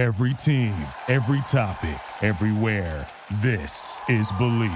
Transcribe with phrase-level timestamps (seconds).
[0.00, 0.72] Every team,
[1.08, 3.06] every topic, everywhere.
[3.42, 4.72] This is Believe.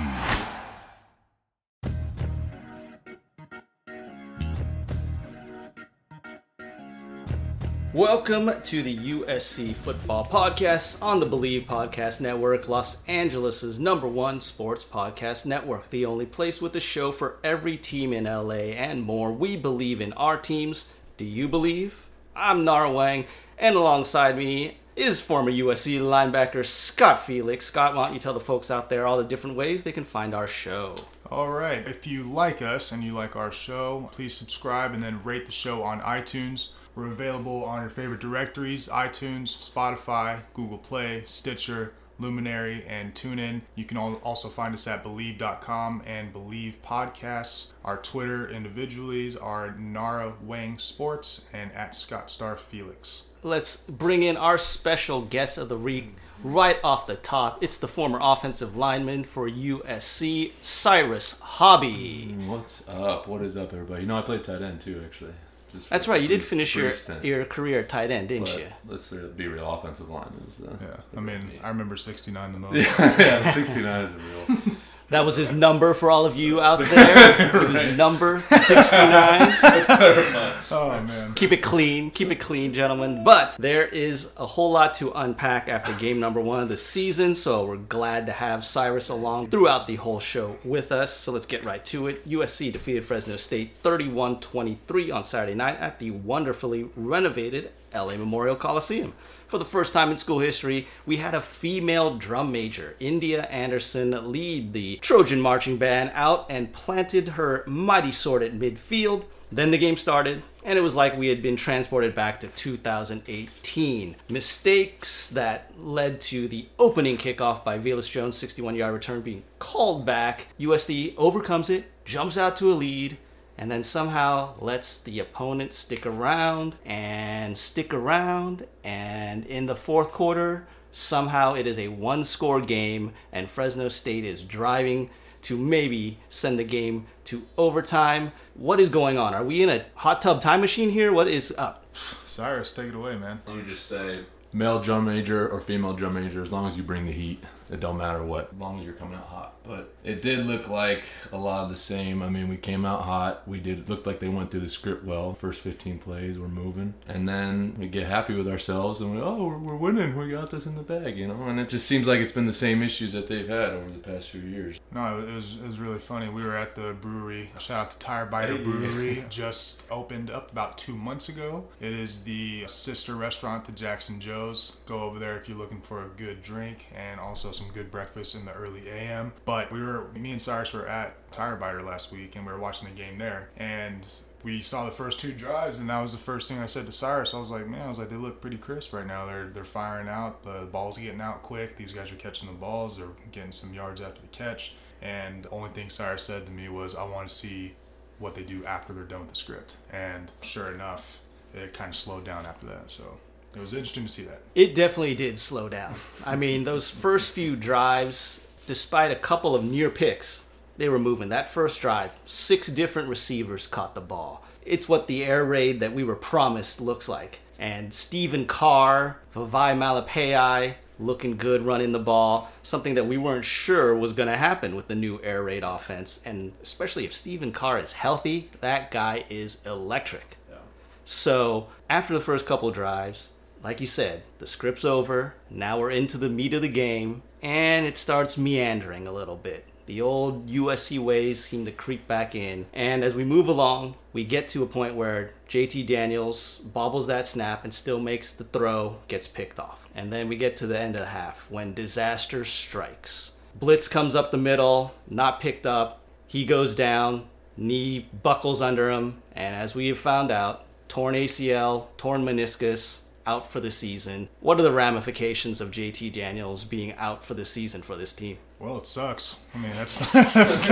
[7.94, 14.42] Welcome to the USC Football Podcast on the Bleav Podcast Network, Los Angeles' number one
[14.42, 19.02] sports podcast network, the only place with a show for every team in LA and
[19.02, 19.32] more.
[19.32, 20.92] We believe in our teams.
[21.16, 22.08] Do you believe?
[22.36, 23.24] I'm Nara Weng,
[23.56, 27.66] and alongside me is former USC linebacker Scott Felix.
[27.66, 30.04] Scott, why don't you tell the folks out there all the different ways they can
[30.04, 30.94] find our show?
[31.30, 31.86] All right.
[31.86, 35.52] If you like us and you like our show, please subscribe and then rate the
[35.52, 36.70] show on iTunes.
[36.94, 43.62] We're available on your favorite directories iTunes, Spotify, Google Play, Stitcher, Luminary, and TuneIn.
[43.74, 47.72] You can also find us at Bleav.com and Bleav Podcasts.
[47.84, 53.24] Our Twitter individually are Nara Weng Sports and at Scott Starr Felix.
[53.44, 57.62] Let's bring in our special guest of the week right off the top.
[57.62, 62.46] It's the former offensive lineman for USC, Cyrus Hobbi.
[62.46, 63.28] What's up?
[63.28, 64.00] What is up, everybody?
[64.00, 65.34] You know, I played tight end too, actually.
[65.74, 66.22] Just That's right.
[66.22, 68.66] You did finish your your career at tight end, didn't but you?
[68.88, 69.70] Let's be real.
[69.70, 70.62] Offensive line is.
[70.62, 72.98] Uh, yeah, I mean, I remember '69 the most.
[72.98, 74.58] yeah, '69 is a real.
[75.14, 77.46] That was his number for all of you out there.
[77.46, 78.72] It was number 69.
[78.82, 81.34] oh, oh man.
[81.34, 82.10] Keep it clean.
[82.10, 83.22] Keep it clean, gentlemen.
[83.22, 87.36] But there is a whole lot to unpack after game number one of the season,
[87.36, 91.14] so we're glad to have Cyrus along throughout the whole show with us.
[91.14, 92.24] So let's get right to it.
[92.24, 98.56] USC defeated Fresno State 31 23 on Saturday night at the wonderfully renovated LA Memorial
[98.56, 99.12] Coliseum.
[99.46, 102.96] For the first time in school history, we had a female drum major.
[102.98, 109.24] India Anderson lead the Trojan marching band out and planted her mighty sword at midfield.
[109.52, 114.16] Then the game started, and it was like we had been transported back to 2018.
[114.28, 120.04] Mistakes that led to the opening kickoff by Velus Jones' 61 yard return being called
[120.04, 120.48] back.
[120.58, 123.18] USC overcomes it, jumps out to a lead,
[123.56, 128.66] and then somehow lets the opponent stick around and stick around.
[128.82, 134.24] And in the fourth quarter, somehow it is a one score game, and Fresno State
[134.24, 135.10] is driving
[135.42, 138.32] to maybe send the game to overtime.
[138.54, 139.34] What is going on?
[139.34, 141.12] Are we in a hot tub time machine here?
[141.12, 141.84] What is up?
[141.92, 143.42] Cyrus, take it away, man.
[143.46, 144.14] Let me just say
[144.52, 147.80] male drum major or female drum major, as long as you bring the heat, it
[147.80, 149.54] don't matter what, as long as you're coming out hot.
[149.66, 152.22] But it did look like a lot of the same.
[152.22, 153.48] I mean, we came out hot.
[153.48, 155.32] We did look like they went through the script well.
[155.32, 159.46] First 15 plays, we're moving, and then we get happy with ourselves and we oh
[159.46, 160.16] we're, we're winning.
[160.16, 161.42] We got this in the bag, you know.
[161.44, 163.98] And it just seems like it's been the same issues that they've had over the
[163.98, 164.80] past few years.
[164.92, 166.28] No, it was it was really funny.
[166.28, 167.48] We were at the brewery.
[167.58, 168.62] Shout out to Tire Biter hey.
[168.62, 169.24] Brewery.
[169.30, 171.66] Just opened up about two months ago.
[171.80, 174.80] It is the sister restaurant to Jackson Joe's.
[174.86, 178.34] Go over there if you're looking for a good drink and also some good breakfast
[178.34, 179.32] in the early AM.
[179.44, 182.58] But we were, me and Cyrus were at Tire Biter last week and we were
[182.58, 183.50] watching the game there.
[183.56, 184.06] And
[184.44, 186.92] we saw the first two drives, and that was the first thing I said to
[186.92, 187.32] Cyrus.
[187.32, 189.24] I was like, man, I was like, they look pretty crisp right now.
[189.24, 190.42] They're they're firing out.
[190.42, 191.76] The ball's getting out quick.
[191.76, 192.98] These guys are catching the balls.
[192.98, 194.74] They're getting some yards after the catch.
[195.00, 197.74] And the only thing Cyrus said to me was, I want to see
[198.18, 199.76] what they do after they're done with the script.
[199.92, 201.20] And sure enough,
[201.54, 202.90] it kind of slowed down after that.
[202.90, 203.18] So
[203.54, 204.42] it was interesting to see that.
[204.54, 205.94] It definitely did slow down.
[206.24, 211.28] I mean, those first few drives, despite a couple of near picks, they were moving.
[211.28, 214.44] That first drive, six different receivers caught the ball.
[214.64, 217.40] It's what the air raid that we were promised looks like.
[217.58, 223.94] And Stephen Carr, Vavae Malepeai, looking good running the ball, something that we weren't sure
[223.94, 226.22] was going to happen with the new air raid offense.
[226.24, 230.36] And especially if Stephen Carr is healthy, that guy is electric.
[230.50, 230.58] Yeah.
[231.04, 233.32] So after the first couple drives,
[233.62, 235.34] like you said, the script's over.
[235.50, 239.66] Now we're into the meat of the game, and it starts meandering a little bit.
[239.86, 242.64] The old USC ways seem to creep back in.
[242.72, 247.26] And as we move along, we get to a point where JT Daniels bobbles that
[247.26, 249.86] snap and still makes the throw, gets picked off.
[249.94, 253.36] And then we get to the end of the half when disaster strikes.
[253.54, 256.00] Blitz comes up the middle, not picked up.
[256.26, 257.26] He goes down,
[257.58, 263.50] knee buckles under him, and as we have found out, torn ACL, torn meniscus, out
[263.50, 264.28] for the season.
[264.40, 268.38] What are the ramifications of JT Daniels being out for the season for this team?
[268.58, 269.40] Well, it sucks.
[269.54, 269.98] I mean, that's
[270.32, 270.66] that's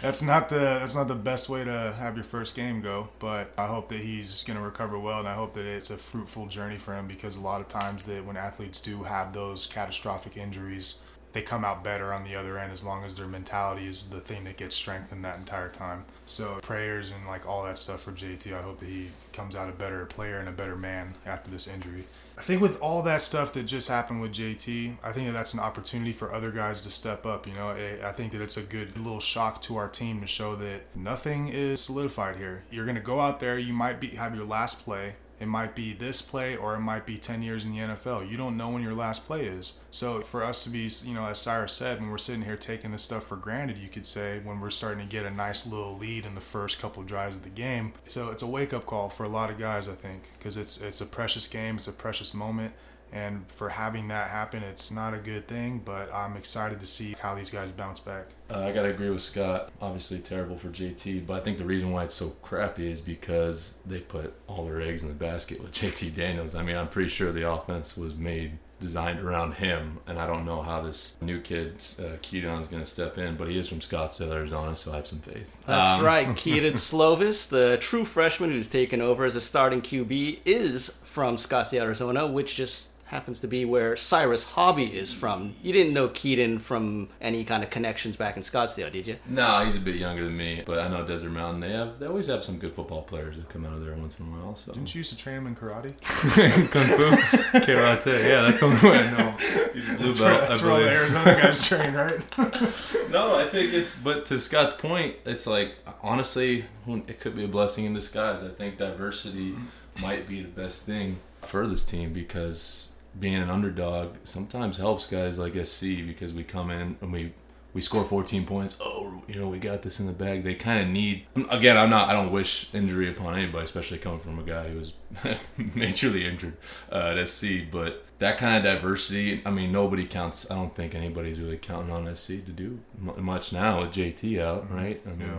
[0.00, 3.08] that's not the that's not the best way to have your first game go.
[3.18, 5.96] But I hope that he's going to recover well, and I hope that it's a
[5.96, 9.66] fruitful journey for him because a lot of times that when athletes do have those
[9.66, 11.02] catastrophic injuries,
[11.32, 14.20] they come out better on the other end as long as their mentality is the
[14.20, 16.04] thing that gets strengthened that entire time.
[16.26, 18.52] So prayers and like all that stuff for JT.
[18.52, 21.68] I hope that he comes out a better player and a better man after this
[21.68, 22.04] injury.
[22.38, 25.52] I think with all that stuff that just happened with JT, I think that that's
[25.52, 27.46] an opportunity for other guys to step up.
[27.46, 30.56] You know, I think that it's a good little shock to our team to show
[30.56, 32.64] that nothing is solidified here.
[32.70, 35.16] You're gonna go out there, you might be have your last play.
[35.40, 38.30] It might be this play or it might be 10 years in the NFL.
[38.30, 39.72] You don't know when your last play is.
[39.90, 42.92] So for us to be, you know, as Cyrus said, when we're sitting here taking
[42.92, 45.96] this stuff for granted, you could say when we're starting to get a nice little
[45.96, 47.94] lead in the first couple drives of the game.
[48.04, 50.80] So it's a wake up call for a lot of guys, I think, because it's
[50.80, 52.74] it's a precious game, it's a precious moment.
[53.12, 57.16] And for having that happen, it's not a good thing, but I'm excited to see
[57.20, 58.26] how these guys bounce back.
[58.48, 59.70] Uh, I gotta agree with Scott.
[59.80, 63.78] Obviously terrible for JT, but I think the reason why it's so crappy is because
[63.86, 66.54] they put all their eggs in the basket with JT Daniels.
[66.54, 70.46] I mean, I'm pretty sure the offense was made designed around him, and I don't
[70.46, 73.80] know how this new kid uh, Kedon is gonna step in, but he is from
[73.80, 75.64] Scottsdale, Arizona, so I have some faith.
[75.66, 76.34] That's Um, right.
[76.36, 81.82] Kedon Slovis, the true freshman who's taken over as a starting QB, is from Scottsdale,
[81.82, 85.54] Arizona, which just happens to be where Cyrus Hobbi is from.
[85.62, 89.16] You didn't know Kedon from any kind of connections back in Scottsdale, did you?
[89.26, 91.58] No, he's a bit younger than me, but I know Desert Mountain.
[91.58, 94.20] They have they always have some good football players that come out of there once
[94.20, 94.54] in a while.
[94.54, 96.00] So Didn't you used to train him in karate?
[96.70, 98.28] kung fu, karate.
[98.28, 99.30] Yeah, that's the only way I know.
[99.72, 100.90] He's a blue That's belt, where, I that's where all the.
[100.90, 102.20] Arizona guys train, right?
[103.10, 104.00] No, I think it's.
[104.00, 108.44] But to Scott's point, it's like honestly, it could be a blessing in disguise.
[108.44, 109.56] I think diversity
[110.00, 115.38] might be the best thing for this team because being an underdog sometimes helps guys
[115.38, 117.32] like SC because we come in and we
[117.72, 118.76] we score 14 points.
[118.80, 120.42] Oh, you know, we got this in the bag.
[120.42, 121.26] They kind of need.
[121.50, 122.08] Again, I'm not.
[122.08, 124.94] I don't wish injury upon anybody, especially coming from a guy who was
[125.58, 126.56] majorly injured
[126.90, 127.70] uh, at SC.
[127.70, 129.40] But that kind of diversity.
[129.46, 130.50] I mean, nobody counts.
[130.50, 134.40] I don't think anybody's really counting on SC to do mu- much now with JT
[134.40, 135.00] out, right?
[135.06, 135.38] I mean, Yeah.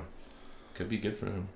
[0.74, 1.50] could be good for them.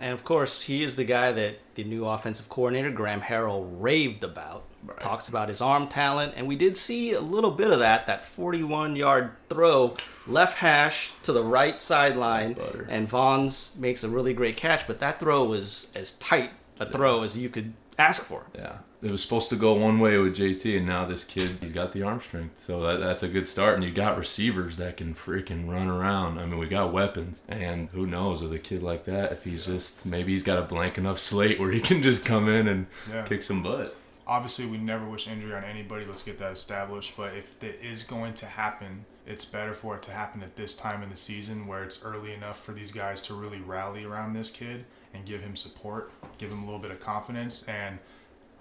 [0.00, 4.24] And of course, he is the guy that the new offensive coordinator, Graham Harrell, raved
[4.24, 4.64] about.
[5.00, 8.06] Talks about his arm talent, and we did see a little bit of that.
[8.06, 9.94] That 41 yard throw,
[10.26, 12.86] left hash to the right sideline, oh, Butter.
[12.88, 17.22] and Vaughn's makes a really great catch, but that throw was as tight a throw
[17.24, 18.46] as you could ask for.
[18.54, 21.72] Yeah, it was supposed to go one way with JT, and now this kid, he's
[21.72, 23.76] got the arm strength, so that, that's a good start.
[23.76, 26.38] And you got receivers that can freaking run around.
[26.38, 29.66] I mean, we got weapons, and who knows with a kid like that if he's
[29.66, 32.86] just maybe he's got a blank enough slate where he can just come in and
[33.08, 33.22] Yeah.
[33.24, 33.94] kick some butt.
[34.26, 36.04] Obviously, we never wish injury on anybody.
[36.04, 37.16] Let's get that established.
[37.16, 40.74] But if it is going to happen, it's better for it to happen at this
[40.74, 44.34] time in the season where it's early enough for these guys to really rally around
[44.34, 44.84] this kid
[45.14, 47.66] and give him support, give him a little bit of confidence.
[47.68, 48.00] And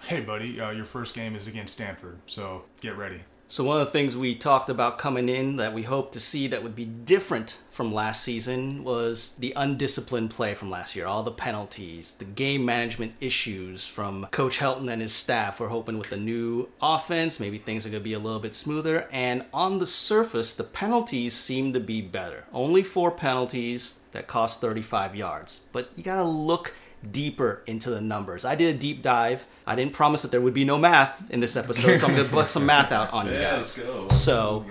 [0.04, 3.22] hey, buddy, uh, your first game is against Stanford, so get ready.
[3.50, 6.48] So one of the things we talked about coming in that we hope to see
[6.48, 11.24] that would be different from last season was the undisciplined play from last year, all
[11.24, 15.62] the penalties, the game management issues from Coach Helton and his staff.
[15.62, 18.54] We're hoping with the new offense, maybe things are going to be a little bit
[18.54, 19.08] smoother.
[19.14, 22.44] And on the surface, the penalties seem to be better.
[22.52, 25.68] Only four penalties that cost 35 yards.
[25.72, 26.74] But you got to look
[27.12, 28.46] deeper into the numbers.
[28.46, 29.48] I did a deep dive.
[29.66, 32.26] I didn't promise that there would be no math in this episode, so I'm going
[32.26, 33.82] to bust some math out on you guys.
[34.12, 34.66] So,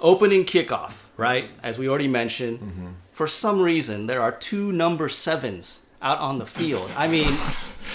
[0.00, 1.46] opening kickoff, right?
[1.62, 2.88] As we already mentioned, mm-hmm.
[3.12, 6.90] for some reason there are two number sevens out on the field.
[6.96, 7.30] I mean,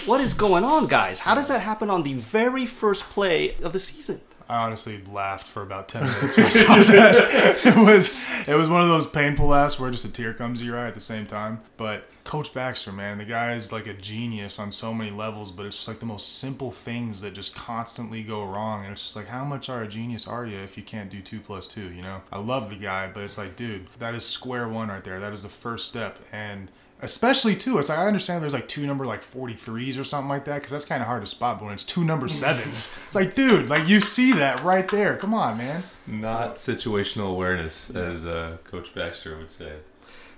[0.06, 1.20] what is going on, guys?
[1.20, 4.22] How does that happen on the very first play of the season?
[4.48, 7.62] I honestly laughed for about ten minutes when I saw that.
[7.66, 8.16] it was
[8.48, 10.88] it was one of those painful laughs where just a tear comes to your eye
[10.88, 11.62] at the same time.
[11.78, 15.52] But Coach Baxter, man, the guy is like a genius on so many levels.
[15.52, 19.04] But it's just like the most simple things that just constantly go wrong, and it's
[19.04, 21.68] just like, how much are a genius are you if you can't do two plus
[21.68, 21.94] two?
[21.94, 25.04] You know, I love the guy, but it's like, dude, that is square one right
[25.04, 25.20] there.
[25.20, 26.70] That is the first step, and
[27.02, 30.46] especially too it's like i understand there's like two number like 43s or something like
[30.46, 33.14] that because that's kind of hard to spot but when it's two number sevens it's
[33.14, 38.26] like dude like you see that right there come on man Not situational awareness, as
[38.26, 39.74] uh, Coach Baxter would say.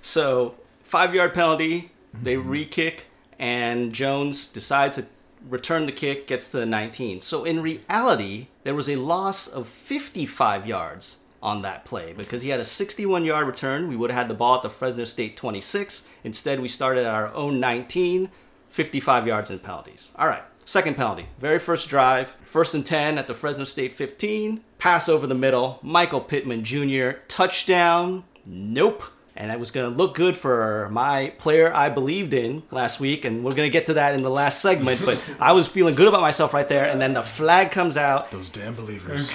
[0.02, 0.56] So,
[0.88, 2.50] five yard penalty, they mm-hmm.
[2.50, 5.06] re kick, and Jones decides to
[5.48, 7.22] return the kick, gets to the 19.
[7.22, 12.50] So, in reality, there was a loss of 55 yards on that play because he
[12.50, 13.88] had a 61 yard return.
[13.88, 16.10] We would have had the ball at the Fresno State 26.
[16.24, 18.30] Instead, we started at our own 19,
[18.70, 20.12] 55 yards in penalties.
[20.16, 20.44] All right.
[20.66, 25.26] Second penalty, very first drive, first and 10 at the Fresno State 15, pass over
[25.26, 29.04] the middle, Michael Pittman Jr., touchdown, nope.
[29.38, 33.24] And that was going to look good for my player I believed in last week,
[33.24, 35.94] and we're going to get to that in the last segment, but I was feeling
[35.94, 39.32] good about myself right there, and then the flag comes out, those damn believers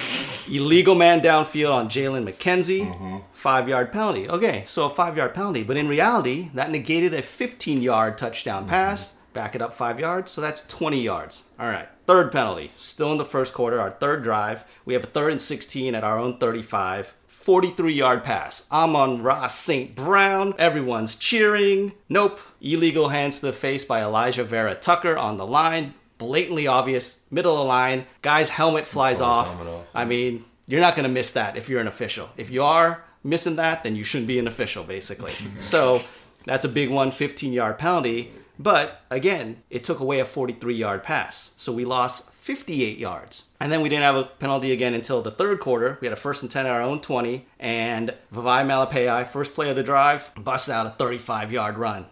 [0.48, 3.18] illegal man downfield on Jalen McKenzie, mm-hmm.
[3.32, 4.28] five yard penalty.
[4.28, 8.62] Okay, so a five yard penalty, but in reality, that negated a 15 yard touchdown
[8.62, 8.70] mm-hmm.
[8.70, 11.44] pass back it up five yards, so that's 20 yards.
[11.58, 14.64] All right, third penalty, still in the first quarter, our third drive.
[14.84, 17.14] We have a third and 16 at our own 35.
[17.42, 18.66] 43 yard pass.
[18.70, 19.96] Amon-Ra St.
[19.96, 20.54] Brown.
[20.58, 21.92] Everyone's cheering.
[22.08, 22.38] Nope.
[22.60, 25.94] Illegal hands to the face by Alijah Vera Tucker on the line.
[26.18, 27.20] Blatantly obvious.
[27.30, 28.06] Middle of the line.
[28.22, 29.60] Guy's helmet flies off.
[29.60, 29.86] off.
[29.92, 32.30] I mean, you're not going to miss that if you're an official.
[32.36, 35.32] If you are missing that, then you shouldn't be an official, basically.
[35.60, 36.00] so
[36.44, 38.32] that's a big one, 15 yard penalty.
[38.58, 41.54] But again, it took away a 43 yard pass.
[41.56, 43.50] So we lost 58 yards.
[43.60, 45.96] And then we didn't have a penalty again until the third quarter.
[46.00, 47.46] We had a first and 10 at our own 20.
[47.60, 52.06] And Vavae Malepeai, first play of the drive, busts out a 35 yard run.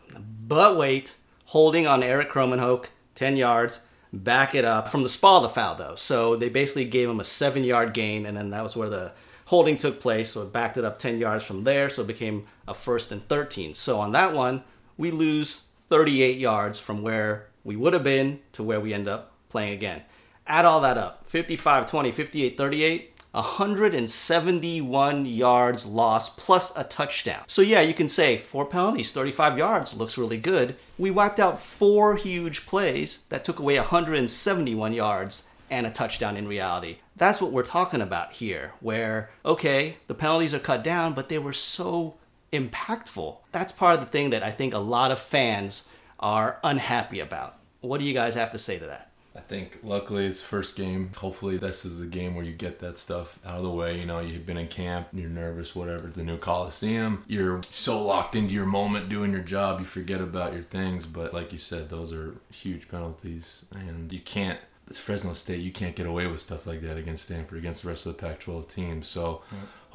[0.46, 5.48] But wait, holding on Erik Krommenhoek, 10 yards, back it up from the spall the
[5.48, 5.96] foul though.
[5.96, 9.10] So they basically gave him a seven yard gain, and then that was where the
[9.46, 10.30] holding took place.
[10.30, 11.88] So it backed it up 10 yards from there.
[11.88, 13.74] So it became a first and 13.
[13.74, 14.62] So on that one,
[14.96, 19.32] we lose 38 yards from where we would have been to where we end up
[19.48, 20.02] playing again.
[20.46, 23.06] Add all that up 55 20, 58 38.
[23.32, 27.44] 171 yards lost plus a touchdown.
[27.46, 30.74] So, yeah, you can say four penalties, 35 yards looks really good.
[30.98, 36.48] We wiped out four huge plays that took away 171 yards and a touchdown in
[36.48, 36.96] reality.
[37.16, 41.38] That's what we're talking about here, where, okay, the penalties are cut down, but they
[41.38, 42.16] were so
[42.52, 43.36] impactful.
[43.52, 47.56] That's part of the thing that I think a lot of fans are unhappy about.
[47.80, 49.09] What do you guys have to say to that?
[49.34, 51.10] I think luckily it's first game.
[51.16, 53.98] Hopefully this is the game where you get that stuff out of the way.
[53.98, 56.08] You know, you've been in camp, you're nervous, whatever.
[56.08, 60.52] The new Coliseum, you're so locked into your moment doing your job, you forget about
[60.52, 61.06] your things.
[61.06, 64.58] But like you said, those are huge penalties, and you can't.
[64.88, 65.60] It's Fresno State.
[65.60, 68.20] You can't get away with stuff like that against Stanford, against the rest of the
[68.20, 69.06] Pac-12 teams.
[69.06, 69.42] So.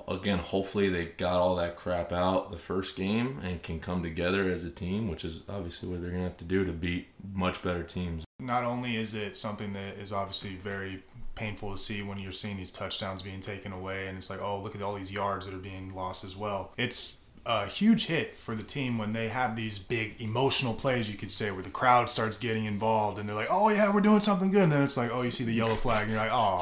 [0.09, 4.51] Again, hopefully they got all that crap out the first game and can come together
[4.51, 7.63] as a team, which is obviously what they're gonna have to do to beat much
[7.63, 8.24] better teams.
[8.39, 11.03] Not only is it something that is obviously very
[11.35, 14.59] painful to see when you're seeing these touchdowns being taken away, and it's like, oh,
[14.59, 16.73] look at all these yards that are being lost as well.
[16.77, 21.17] It's a huge hit for the team when they have these big emotional plays, you
[21.17, 24.19] could say, where the crowd starts getting involved and they're like, oh yeah, we're doing
[24.19, 24.63] something good.
[24.63, 26.57] And then it's like, oh, you see the yellow flag and you're like, oh.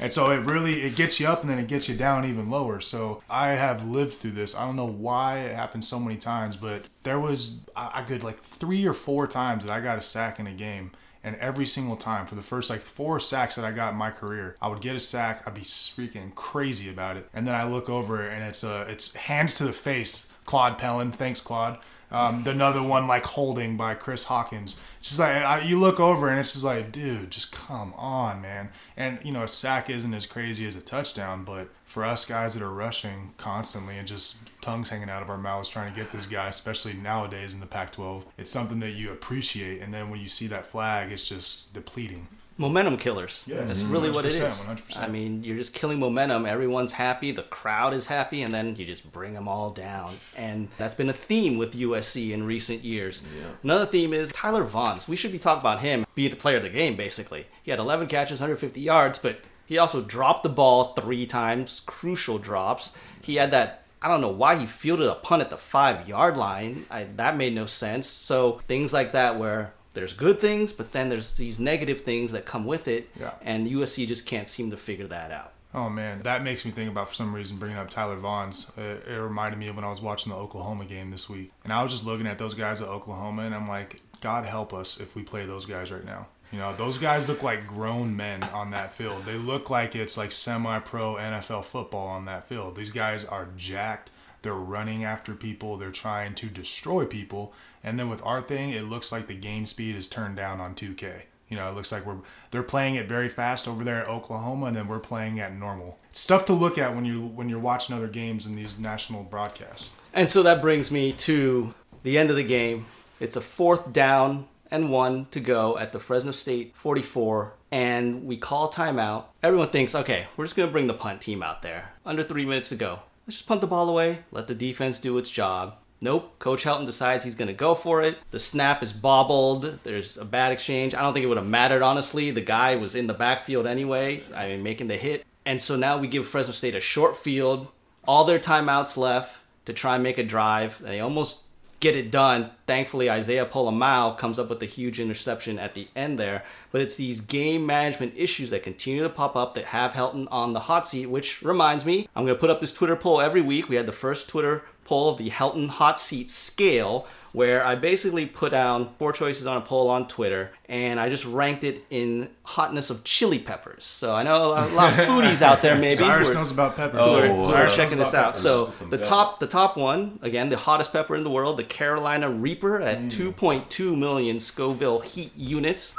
[0.00, 2.50] And so it really, it gets you up and then it gets you down even
[2.50, 2.80] lower.
[2.80, 4.56] So I have lived through this.
[4.56, 8.40] I don't know why it happened so many times, but there was a good like
[8.40, 10.90] three or four times that I got a sack in a game.
[11.26, 14.12] And every single time, for the first like four sacks that I got in my
[14.12, 15.42] career, I would get a sack.
[15.44, 17.28] I'd be freaking crazy about it.
[17.34, 20.32] And then I look over and it's uh, it's hands to the face.
[20.44, 21.78] Claude Pelon, thanks Claude.
[22.10, 24.76] Um, another one like holding by Chris Hawkins.
[25.00, 28.40] It's just like I, you look over and it's just like, dude, just come on,
[28.40, 28.70] man.
[28.96, 32.54] And you know, a sack isn't as crazy as a touchdown, but for us guys
[32.54, 36.12] that are rushing constantly and just tongues hanging out of our mouths trying to get
[36.12, 39.80] this guy, especially nowadays in the Pac-12, it's something that you appreciate.
[39.80, 42.28] And then when you see that flag, it's just depleting.
[42.58, 43.44] Momentum killers.
[43.46, 44.64] That's really what it 100%, is.
[44.64, 45.02] 100%.
[45.02, 46.46] I mean, you're just killing momentum.
[46.46, 47.32] Everyone's happy.
[47.32, 50.14] The crowd is happy, and then you just bring them all down.
[50.36, 53.22] And that's been a theme with USC in recent years.
[53.62, 55.08] Another theme is Tyler Vaughns.
[55.08, 57.46] We should be talking about him being the player of the game, basically.
[57.62, 62.38] He had 11 catches, 150 yards, but he also dropped the ball three times, crucial
[62.38, 62.96] drops.
[63.22, 63.82] He had that.
[64.00, 66.84] I don't know why he fielded a punt at the five yard line.
[66.90, 68.06] I, that made no sense.
[68.06, 72.46] So things like that where there's good things, but then there's these negative things that
[72.46, 73.32] come with it, Yeah.
[73.42, 75.52] and USC just can't seem to figure that out.
[75.74, 78.70] Oh man, that makes me think about for some reason bringing up Tyler Vaughn's.
[78.78, 81.72] It, it reminded me of when I was watching the Oklahoma game this week, and
[81.72, 85.00] I was just looking at those guys at Oklahoma, and I'm like, God help us
[85.00, 86.28] if we play those guys right now.
[86.52, 89.24] You know, those guys look like grown men on that field.
[89.26, 92.76] They look like it's like semi-pro NFL football on that field.
[92.76, 94.12] These guys are jacked.
[94.46, 95.76] They're running after people.
[95.76, 97.52] They're trying to destroy people.
[97.82, 100.76] And then with our thing, it looks like the game speed is turned down on
[100.76, 101.22] 2K.
[101.48, 102.18] You know, it looks like we're
[102.52, 105.98] they're playing it very fast over there at Oklahoma, and then we're playing at normal.
[106.12, 109.90] Stuff to look at when you when you're watching other games in these national broadcasts.
[110.14, 111.74] And so that brings me to
[112.04, 112.86] the end of the game.
[113.18, 118.36] It's a fourth down and one to go at the Fresno State 44, and we
[118.36, 119.24] call timeout.
[119.42, 121.94] Everyone thinks, okay, we're just to bring the punt team out there.
[122.04, 123.00] Under three minutes to go.
[123.26, 125.76] Let's just punt the ball away, let the defense do its job.
[126.00, 128.18] Nope, Coach Helton decides he's going to go for it.
[128.30, 129.80] The snap is bobbled.
[129.82, 130.94] There's a bad exchange.
[130.94, 132.30] I don't think it would have mattered, honestly.
[132.30, 135.24] The guy was in the backfield anyway, I mean, making the hit.
[135.44, 137.68] And so now we give Fresno State a short field,
[138.06, 140.80] all their timeouts left to try and make a drive.
[140.80, 141.45] They almost
[141.80, 142.50] get it done.
[142.66, 146.44] Thankfully, Isaiah Pola-Mao comes up with a huge interception at the end there.
[146.72, 150.52] But it's these game management issues that continue to pop up that have Helton on
[150.52, 153.42] the hot seat, which reminds me, I'm going to put up this Twitter poll every
[153.42, 153.68] week.
[153.68, 157.06] We had the first Twitter poll of the Helton Hot Seat Scale,
[157.36, 161.26] where I basically put down four choices on a poll on Twitter, and I just
[161.26, 163.84] ranked it in hotness of chili peppers.
[163.84, 166.50] So I know a lot, a lot of foodies out there maybe Cyrus who knows
[166.50, 167.00] about peppers.
[167.02, 167.30] Oh, right?
[167.30, 168.24] who are Cyrus knows checking this out.
[168.28, 168.40] peppers.
[168.40, 169.06] So Some the gut.
[169.06, 172.96] top, the top one again, the hottest pepper in the world, the Carolina Reaper at
[173.00, 173.34] Mm.
[173.34, 175.94] 2.2 million Scoville heat units.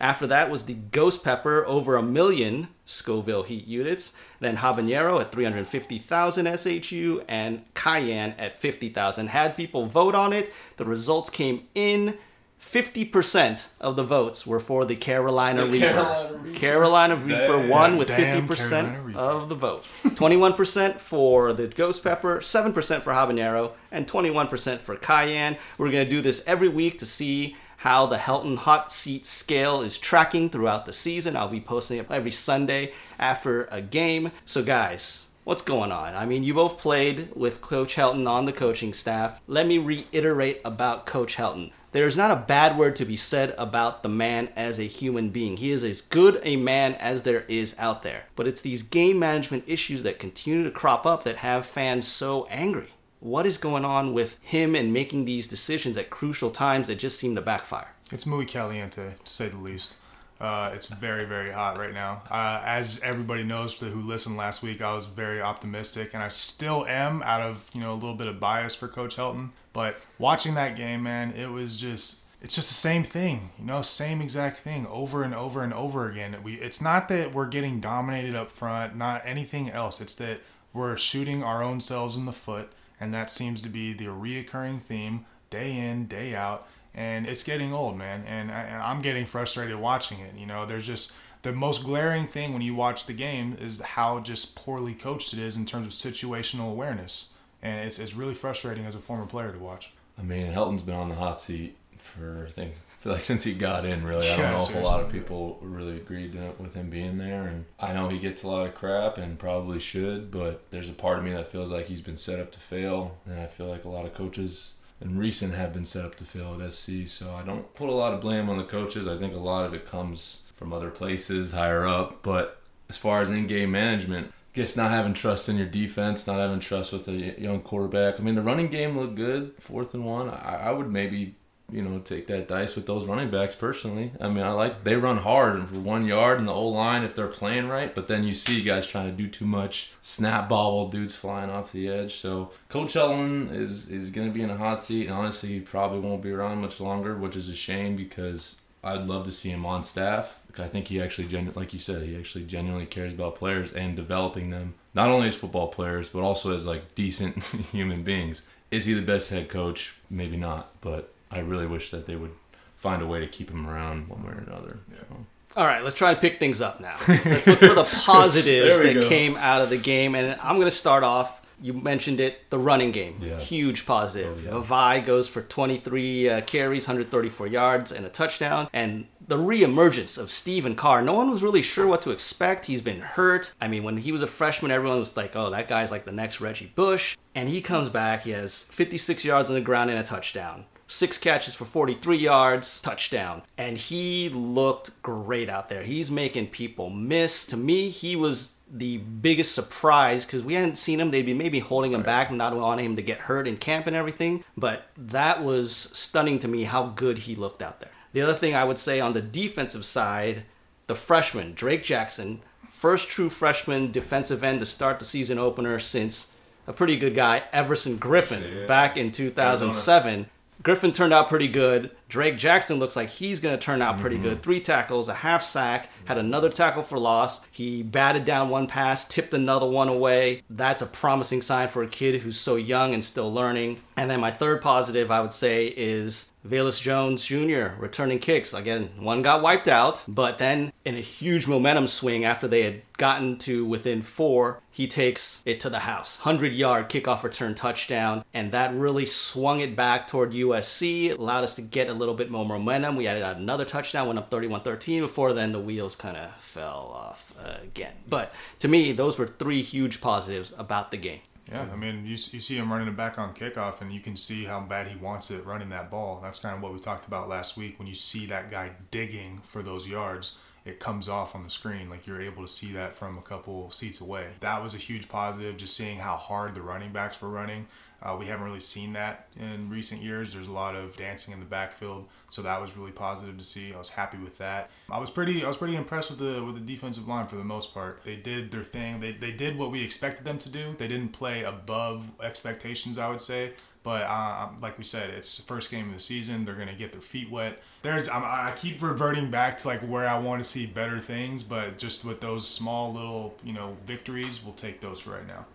[0.00, 4.14] After that was the Ghost Pepper, over a million Scoville heat units.
[4.40, 9.28] Then Habanero at 350,000 SHU and Cayenne at 50,000.
[9.28, 10.52] Had people vote on it.
[10.76, 12.18] The results came in.
[12.60, 15.86] 50% of the votes were for the Carolina Reaper.
[15.86, 16.58] Carolina Reaper.
[16.58, 19.84] Carolina Reaper won with Damn 50% of the vote.
[20.04, 25.58] 21% for the ghost pepper, 7% for habanero, and 21% for cayenne.
[25.76, 29.82] We're going to do this every week to see how the Helton Hot Seat scale
[29.82, 31.36] is tracking throughout the season.
[31.36, 34.32] I'll be posting it every Sunday after a game.
[34.44, 36.14] So, guys, what's going on?
[36.14, 39.40] I mean, you both played with Coach Helton on the coaching staff.
[39.46, 41.70] Let me reiterate about Coach Helton.
[41.92, 45.56] There's not a bad word to be said about the man as a human being.
[45.56, 48.24] He is as good a man as there is out there.
[48.34, 52.46] But it's these game management issues that continue to crop up that have fans so
[52.50, 52.88] angry.
[53.20, 57.18] What is going on with him and making these decisions at crucial times that just
[57.18, 57.88] seem to backfire?
[58.12, 59.96] It's muy caliente, to say the least.
[60.38, 62.22] Uh, it's very, very hot right now.
[62.30, 66.84] Uh, as everybody knows who listened last week, I was very optimistic, and I still
[66.86, 69.50] am out of you know a little bit of bias for Coach Helton.
[69.72, 73.80] But watching that game, man, it was just it's just the same thing, you know,
[73.80, 76.36] same exact thing over and over and over again.
[76.42, 80.02] We it's not that we're getting dominated up front, not anything else.
[80.02, 80.40] It's that
[80.74, 84.80] we're shooting our own selves in the foot, and that seems to be the reoccurring
[84.80, 88.24] theme day in, day out and it's getting old, man.
[88.26, 90.34] And, I, I'm getting frustrated watching it.
[90.36, 91.12] You know, there's just
[91.42, 95.38] the most glaring thing when you watch the game is how just poorly coached it
[95.38, 97.28] is in terms of situational awareness,
[97.62, 99.92] and it's it's really frustrating as a former player to watch.
[100.18, 102.74] I mean, Helton's been on the hot seat for I think
[103.06, 104.04] feel like since he got in.
[104.04, 107.18] Really, I don't Yeah, know if a lot of people really agreed with him being
[107.18, 110.88] there, and I know he gets a lot of crap and probably should, but there's
[110.88, 113.46] a part of me that feels like he's been set up to fail, and I
[113.46, 116.72] feel like a lot of coaches in recent have been set up to fail at
[116.72, 117.06] SC.
[117.06, 119.06] So I don't put a lot of blame on the coaches.
[119.06, 123.20] I think a lot of it comes from other places higher up, but as far
[123.20, 127.38] as in-game management, guess not having trust in your defense, not having trust with a
[127.38, 128.18] young quarterback.
[128.18, 130.30] I mean, the running game looked good, fourth and one.
[130.30, 131.34] I, I would maybe,
[131.70, 134.12] you know, take that dice with those running backs personally.
[134.20, 137.02] I mean, I like they run hard and for one yard in the old line
[137.02, 140.48] if they're playing right, but then you see guys trying to do too much, snap
[140.48, 142.14] bobble, dudes flying off the edge.
[142.14, 145.60] So Coach Helton is is going to be in a hot seat, and honestly, he
[145.60, 149.50] probably won't be around much longer, which is a shame because I'd love to see
[149.50, 150.42] him on staff.
[150.58, 153.94] I think he actually, genu- like you said, he actually genuinely cares about players and
[153.94, 158.42] developing them, not only as football players, but also as like decent human beings.
[158.70, 159.96] Is he the best head coach?
[160.08, 162.32] Maybe not, but I really wish that they would
[162.76, 164.78] find a way to keep him around one way or another.
[164.92, 165.26] So.
[165.56, 166.96] All right, let's try and pick things up now.
[167.08, 169.08] Let's look for the positives that go.
[169.08, 171.40] came out of the game, and I'm going to start off.
[171.62, 173.38] You mentioned it, the running game, Yeah.
[173.38, 174.46] huge positive.
[174.50, 174.62] Oh, yeah.
[174.62, 178.68] Vavae goes for 23 uh, carries, 134 yards, and a touchdown.
[178.74, 181.00] And the reemergence of Stephen Carr.
[181.00, 182.66] No one was really sure what to expect.
[182.66, 183.54] He's been hurt.
[183.58, 186.12] I mean, when he was a freshman, everyone was like, "Oh, that guy's like the
[186.12, 188.24] next Reggie Bush." And he comes back.
[188.24, 192.80] He has 56 yards on the ground and a touchdown six catches for 43 yards,
[192.80, 193.42] touchdown.
[193.58, 195.82] And he looked great out there.
[195.82, 197.46] He's making people miss.
[197.46, 201.10] To me, he was the biggest surprise because we hadn't seen him.
[201.10, 203.96] They'd be maybe holding him back not wanting him to get hurt in camp and
[203.96, 204.44] everything.
[204.56, 207.90] But that was stunning to me how good he looked out there.
[208.12, 210.44] The other thing I would say on the defensive side,
[210.86, 216.36] the freshman, Drake Jackson, first true freshman defensive end to start the season opener since
[216.66, 220.26] a pretty good guy, Everson Griffen, back in 2007.
[220.66, 221.92] Griffen turned out pretty good.
[222.08, 224.24] Drake Jackson looks like he's going to turn out pretty mm-hmm.
[224.24, 224.42] good.
[224.42, 227.46] Three tackles, a half sack, had another tackle for loss.
[227.52, 230.42] He batted down one pass, tipped another one away.
[230.50, 233.80] That's a promising sign for a kid who's so young and still learning.
[233.96, 237.78] And then my third positive, I would say, is Velus Jones Jr.
[237.78, 238.54] returning kicks.
[238.54, 242.82] Again, one got wiped out, but then in a huge momentum swing after they had
[242.96, 246.18] gotten to within four, he takes it to the house.
[246.24, 251.44] 100 yard kickoff return touchdown, and that really swung it back toward USC, It allowed
[251.44, 252.96] us to get a little bit more momentum.
[252.96, 255.02] We had another touchdown, went up 31 13.
[255.02, 257.92] Before then, the wheels kind of fell off uh, again.
[258.08, 261.20] But to me, those were three huge positives about the game.
[261.50, 264.16] Yeah, I mean, you, you see him running it back on kickoff, and you can
[264.16, 266.20] see how bad he wants it running that ball.
[266.20, 269.38] That's kind of what we talked about last week when you see that guy digging
[269.38, 270.38] for those yards.
[270.66, 271.88] It comes off on the screen.
[271.88, 274.26] Like you're able to see that from a couple seats away.
[274.40, 277.68] That was a huge positive, just seeing how hard the running backs were running.
[278.02, 280.34] Uh, we haven't really seen that in recent years.
[280.34, 283.72] There's a lot of dancing in the backfield, so that was really positive to see.
[283.72, 284.70] I was happy with that.
[284.90, 287.44] I was pretty I was pretty impressed with the with the defensive line for the
[287.44, 288.04] most part.
[288.04, 289.00] They did their thing.
[289.00, 290.74] They, they did what we expected them to do.
[290.76, 293.52] They didn't play above expectations, I would say.
[293.86, 296.44] But uh, like we said, it's the first game of the season.
[296.44, 297.62] They're gonna get their feet wet.
[297.82, 301.44] There's I'm, I keep reverting back to like where I want to see better things,
[301.44, 305.46] but just with those small little you know victories, we'll take those right now.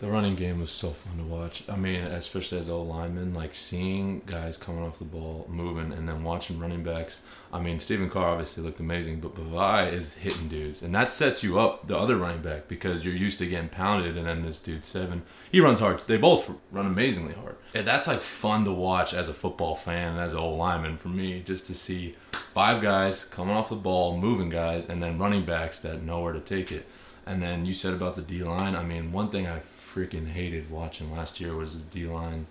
[0.00, 1.62] The running game was so fun to watch.
[1.68, 6.08] I mean, especially as old lineman, like seeing guys coming off the ball, moving, and
[6.08, 7.22] then watching running backs.
[7.52, 11.44] I mean, Stephen Carr obviously looked amazing, but Vavae is hitting dudes, and that sets
[11.44, 14.58] you up the other running back because you're used to getting pounded, and then this
[14.58, 16.00] dude seven, he runs hard.
[16.06, 20.12] They both run amazingly hard, and that's like fun to watch as a football fan
[20.12, 23.76] and as an O lineman for me, just to see five guys coming off the
[23.76, 26.86] ball, moving guys, and then running backs that know where to take it.
[27.26, 28.74] And then you said about the D line.
[28.74, 29.60] I mean, one thing I
[29.94, 32.46] freaking hated watching last year was his D line.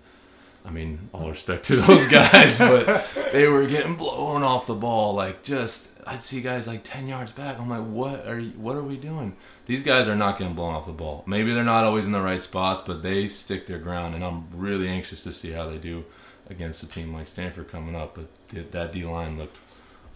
[0.64, 5.14] I mean, all respect to those guys, but they were getting blown off the ball.
[5.14, 7.58] Like, just I'd see guys like ten yards back.
[7.58, 9.36] I'm like, what are you, what are we doing?
[9.66, 11.24] These guys are not getting blown off the ball.
[11.26, 14.48] Maybe they're not always in the right spots, but they stick their ground, and I'm
[14.54, 16.04] really anxious to see how they do
[16.50, 18.16] against a team like Stanford coming up.
[18.16, 19.58] But that D line looked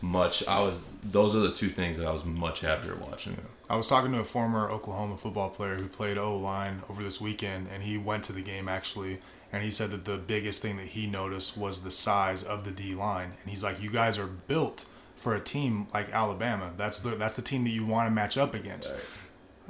[0.02, 0.46] much.
[0.46, 0.90] I was.
[1.02, 3.38] Those are the two things that I was much happier watching.
[3.68, 7.20] I was talking to a former Oklahoma football player who played O line over this
[7.20, 9.18] weekend, and he went to the game actually.
[9.52, 12.72] And he said that the biggest thing that he noticed was the size of the
[12.72, 13.34] D line.
[13.40, 16.72] And he's like, "You guys are built for a team like Alabama.
[16.76, 19.02] That's the that's the team that you want to match up against." Right.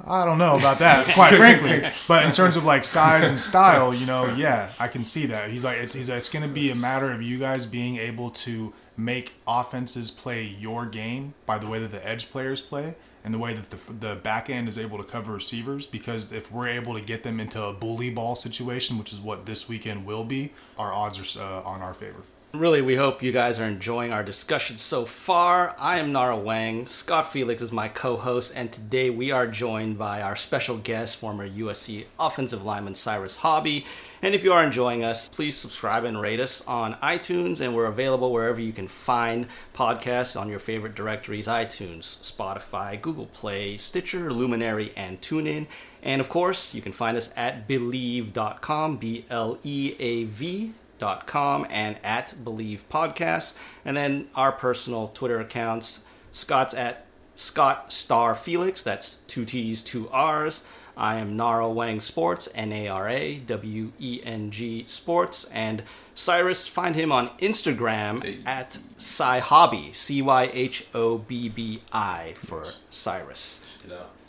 [0.03, 1.89] I don't know about that, quite frankly.
[2.07, 5.51] But in terms of like size and style, you know, yeah, I can see that.
[5.51, 7.97] He's like, it's he's like, it's going to be a matter of you guys being
[7.97, 12.95] able to make offenses play your game by the way that the edge players play
[13.25, 16.51] and the way that the, the back end is able to cover receivers because if
[16.51, 20.05] we're able to get them into a bully ball situation, which is what this weekend
[20.05, 22.21] will be, our odds are uh, on our favor.
[22.59, 25.75] Really, we hope you guys are enjoying our discussion so far.
[25.77, 26.87] I am Nara Weng.
[26.87, 31.17] Scott Felix is my co host, and today we are joined by our special guest,
[31.17, 33.85] former USC offensive lineman Cyrus Hobbi.
[34.21, 37.87] And if you are enjoying us, please subscribe and rate us on iTunes, and we're
[37.87, 44.31] available wherever you can find podcasts on your favorite directories iTunes, Spotify, Google Play, Stitcher,
[44.31, 45.67] Luminary, and TuneIn.
[46.01, 51.67] And of course, you can find us at bleav.com, B L E A V com
[51.69, 53.57] and at Bleav Podcast.
[53.83, 56.05] And then our personal Twitter accounts.
[56.31, 57.05] Scott's at
[57.35, 58.81] Scott Starr Felix.
[58.81, 60.63] That's two T's, two R's.
[60.97, 65.45] I am Nara Weng Sports, N A R A W E N G Sports.
[65.45, 71.81] And Cyrus, find him on Instagram at Cy Hobbi, C Y H O B B
[71.91, 73.77] I for Cyrus.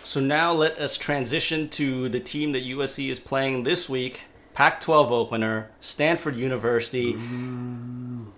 [0.03, 4.23] So now let us transition to the team that USC is playing this week.
[4.57, 7.13] Pac 12 opener, Stanford University.
[7.13, 8.33] Ooh.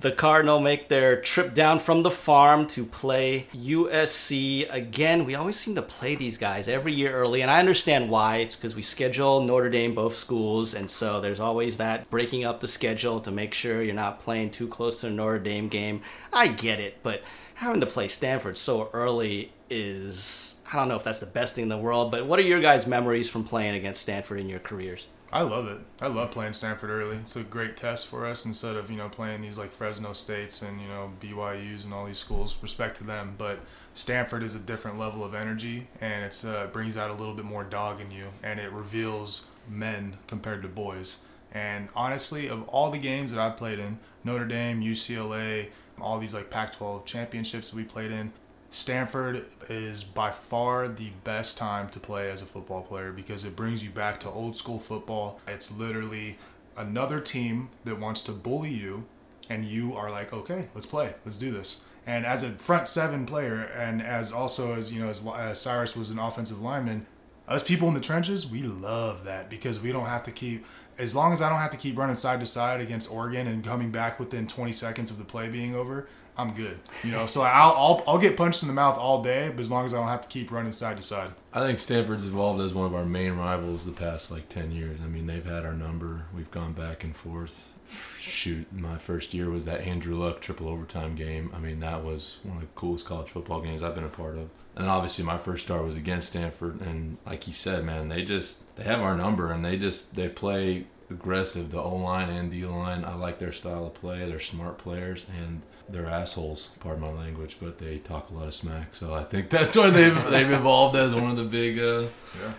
[0.00, 4.70] The Cardinal make their trip down from the farm to play USC.
[4.70, 8.36] Again, we always seem to play these guys every year early, and I understand why.
[8.36, 12.60] It's because we schedule Notre Dame both schools, and so there's always that breaking up
[12.60, 16.02] the schedule to make sure you're not playing too close to the Notre Dame game.
[16.30, 17.22] I get it, but
[17.54, 20.60] having to play Stanford so early is.
[20.70, 22.60] I don't know if that's the best thing in the world, but what are your
[22.60, 25.06] guys' memories from playing against Stanford in your careers?
[25.34, 25.80] I love it.
[26.00, 27.16] I love playing Stanford early.
[27.16, 30.62] It's a great test for us instead of you know playing these like Fresno States
[30.62, 32.54] and you know BYU's and all these schools.
[32.62, 33.58] Respect to them, but
[33.94, 37.44] Stanford is a different level of energy and it's uh, brings out a little bit
[37.44, 41.22] more dog in you and it reveals men compared to boys.
[41.50, 45.70] And honestly, of all the games that I've played in, Notre Dame, UCLA,
[46.00, 48.32] all these like Pac-12 championships that we played in,
[48.74, 53.54] Stanford is by far the best time to play as a football player because it
[53.54, 55.40] brings you back to old school football.
[55.46, 56.38] It's literally
[56.76, 59.04] another team that wants to bully you,
[59.48, 61.84] and you are like, okay, let's play, let's do this.
[62.04, 65.96] And as a front seven player, and as also as you know, as, as Cyrus
[65.96, 67.06] was an offensive lineman,
[67.46, 70.66] us people in the trenches, we love that because we don't have to keep
[70.98, 73.62] as long as I don't have to keep running side to side against Oregon and
[73.62, 76.08] coming back within 20 seconds of the play being over.
[76.36, 76.80] I'm good.
[77.04, 79.70] You know, so I'll, I'll I'll get punched in the mouth all day, but as
[79.70, 81.30] long as I don't have to keep running side to side.
[81.52, 84.98] I think Stanford's evolved as one of our main rivals the past like ten years.
[85.02, 86.26] I mean, they've had our number.
[86.34, 87.70] We've gone back and forth.
[88.18, 91.52] Shoot, my first year was that Andrew Luck triple overtime game.
[91.54, 94.36] I mean, that was one of the coolest college football games I've been a part
[94.36, 94.48] of.
[94.74, 96.80] And obviously, my first start was against Stanford.
[96.80, 100.28] And like he said, man, they just they have our number, and they just they
[100.28, 101.70] play aggressive.
[101.70, 104.26] The O line and D line, I like their style of play.
[104.26, 106.70] They're smart players and they're assholes.
[106.80, 108.94] Pardon my language, but they talk a lot of smack.
[108.94, 112.08] So I think that's why they've they've evolved as one of the big uh,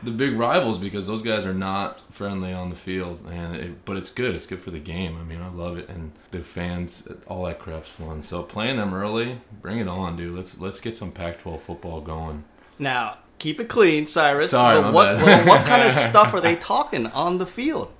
[0.03, 3.97] the big rivals because those guys are not friendly on the field, and it, but
[3.97, 4.35] it's good.
[4.35, 5.17] It's good for the game.
[5.17, 8.21] I mean, I love it, and the fans, all that crap's fun.
[8.21, 10.35] So playing them early, bring it on, dude.
[10.35, 12.43] Let's let's get some Pac-12 football going.
[12.77, 14.51] Now, keep it clean, Cyrus.
[14.51, 15.47] Sorry, but my what, bad.
[15.47, 17.91] what kind of stuff are they talking on the field?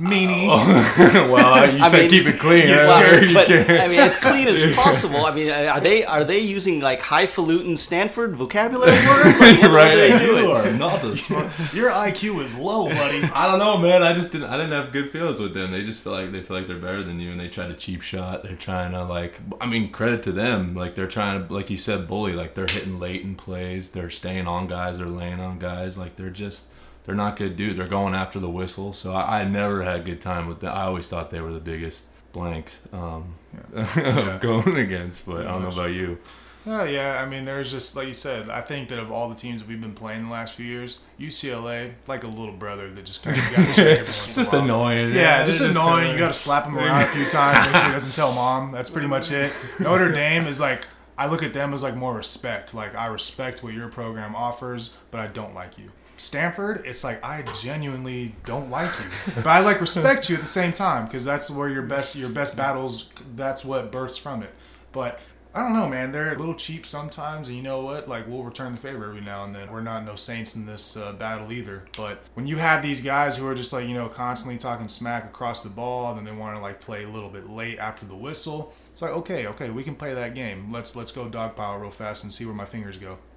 [0.00, 0.46] Meanie.
[1.30, 2.68] well, you I said mean- keep it clean.
[2.68, 3.80] Yeah, I'm sure, sure you but can.
[3.80, 5.26] I mean, as clean as possible.
[5.26, 9.40] I mean, are they are they using like highfalutin Stanford vocabulary words?
[9.40, 10.46] Like, right, are they you doing?
[10.50, 11.44] are not the smart.
[11.74, 13.22] Your IQ is low, buddy.
[13.22, 14.02] I don't know, man.
[14.02, 14.48] I just didn't.
[14.48, 15.70] I didn't have good feelings with them.
[15.70, 17.74] They just feel like they feel like they're better than you, and they try to
[17.74, 18.42] cheap shot.
[18.42, 19.38] They're trying to like.
[19.60, 20.74] I mean, credit to them.
[20.74, 22.32] Like they're trying to, like you said, bully.
[22.32, 23.90] Like they're hitting late in plays.
[23.90, 24.98] They're staying on guys.
[24.98, 25.98] They're laying on guys.
[25.98, 26.68] Like they're just.
[27.04, 27.78] They're not good dudes.
[27.78, 28.92] They're going after the whistle.
[28.92, 30.72] So I, I never had a good time with them.
[30.72, 33.34] I always thought they were the biggest blank um,
[33.72, 35.26] of going against.
[35.26, 36.18] But I don't know about you.
[36.66, 38.50] Oh yeah, I mean, there's just like you said.
[38.50, 40.98] I think that of all the teams that we've been playing the last few years,
[41.18, 44.34] UCLA like a little brother that just kind of got to check every once It's
[44.34, 45.14] just annoying.
[45.14, 45.96] Yeah, just they're annoying.
[46.08, 48.32] kinda- You got to slap him around a few times, make sure he doesn't tell
[48.34, 48.72] mom.
[48.72, 49.52] That's pretty much it.
[49.80, 50.86] Notre Dame is like
[51.16, 52.74] I look at them as like more respect.
[52.74, 55.90] Like I respect what your program offers, but I don't like you.
[56.20, 60.46] Stanford, it's like I genuinely don't like you, but I like respect you at the
[60.46, 63.10] same time because that's where your best your best battles.
[63.34, 64.50] That's what births from it.
[64.92, 65.20] But
[65.52, 66.12] I don't know, man.
[66.12, 68.08] They're a little cheap sometimes, and you know what?
[68.08, 69.68] Like we'll return the favor every now and then.
[69.68, 71.84] We're not no saints in this uh, battle either.
[71.96, 75.24] But when you have these guys who are just like you know constantly talking smack
[75.24, 78.06] across the ball, and then they want to like play a little bit late after
[78.06, 78.72] the whistle.
[78.92, 80.70] It's like okay, okay, we can play that game.
[80.70, 83.18] Let's let's go dog pile real fast and see where my fingers go.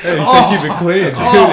[0.00, 1.10] Hey, you said keep it clean,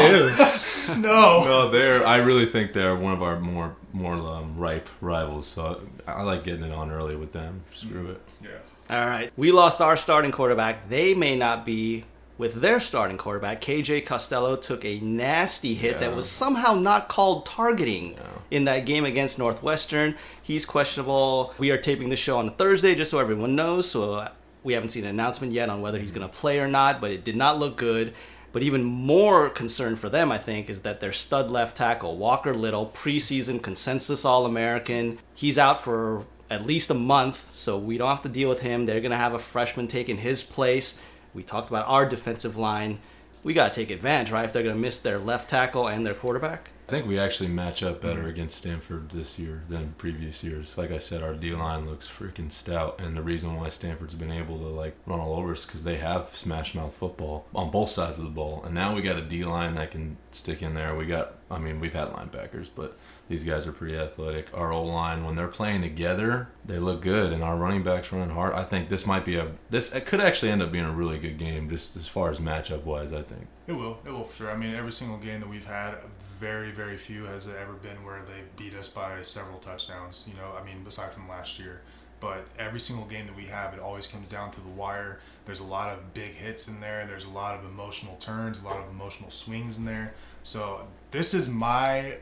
[0.10, 1.02] dude.
[1.02, 1.44] No.
[1.44, 2.06] No, they're.
[2.08, 5.48] I really think they're one of our more more um, ripe rivals.
[5.48, 7.64] So I like getting it on early with them.
[7.74, 8.22] Screw it.
[8.42, 8.50] Yeah.
[8.90, 10.88] All right, we lost our starting quarterback.
[10.88, 12.06] They may not be
[12.38, 13.62] with their starting quarterback.
[13.62, 18.16] KJ Costello took a nasty hit that was somehow not called targeting
[18.52, 20.16] in that game against Northwestern.
[20.42, 21.54] He's questionable.
[21.58, 23.90] We are taping the show on a Thursday, just so everyone knows.
[23.90, 24.30] So uh,
[24.64, 27.02] we haven't seen an announcement yet on whether he's going to play or not.
[27.02, 28.14] But it did not look good.
[28.54, 32.56] But even more concern for them, I think, is that their stud left tackle, Walker
[32.56, 38.08] Little, preseason consensus All American, he's out for at least a month, so we don't
[38.08, 38.86] have to deal with him.
[38.86, 41.02] They're going to have a freshman taking his place.
[41.38, 42.98] We talked about our defensive line.
[43.44, 44.44] We got to take advantage, right?
[44.44, 46.72] If they're going to miss their left tackle and their quarterback.
[46.88, 50.76] I think we actually match up better against Stanford this year than previous years.
[50.80, 54.32] Like I said, our D line looks freaking stout, and the reason why Stanford's been
[54.32, 57.90] able to like run all over us because they have smash mouth football on both
[57.90, 60.74] sides of the ball, and now we got a D line that can stick in
[60.74, 60.96] there.
[60.96, 64.48] We got, I mean, we've had linebackers, but these guys are pretty athletic.
[64.54, 68.34] Our O line, when they're playing together, they look good, and our running backs running
[68.34, 68.54] hard.
[68.54, 71.20] I think this might be a this it could actually end up being a really
[71.20, 73.14] good game, just as far as matchup wise.
[73.14, 73.48] I think.
[73.68, 74.00] It will.
[74.06, 74.52] It will for sure.
[74.52, 78.04] I mean, every single game that we've had, very, very few has it ever been
[78.06, 80.26] where they beat us by several touchdowns.
[80.28, 81.82] You know, I mean, aside from last year.
[82.20, 85.20] But every single game that we have, it always comes down to the wire.
[85.46, 87.06] There's a lot of big hits in there.
[87.06, 90.16] There's a lot of emotional turns, a lot of emotional swings in there.
[90.42, 92.18] So this is my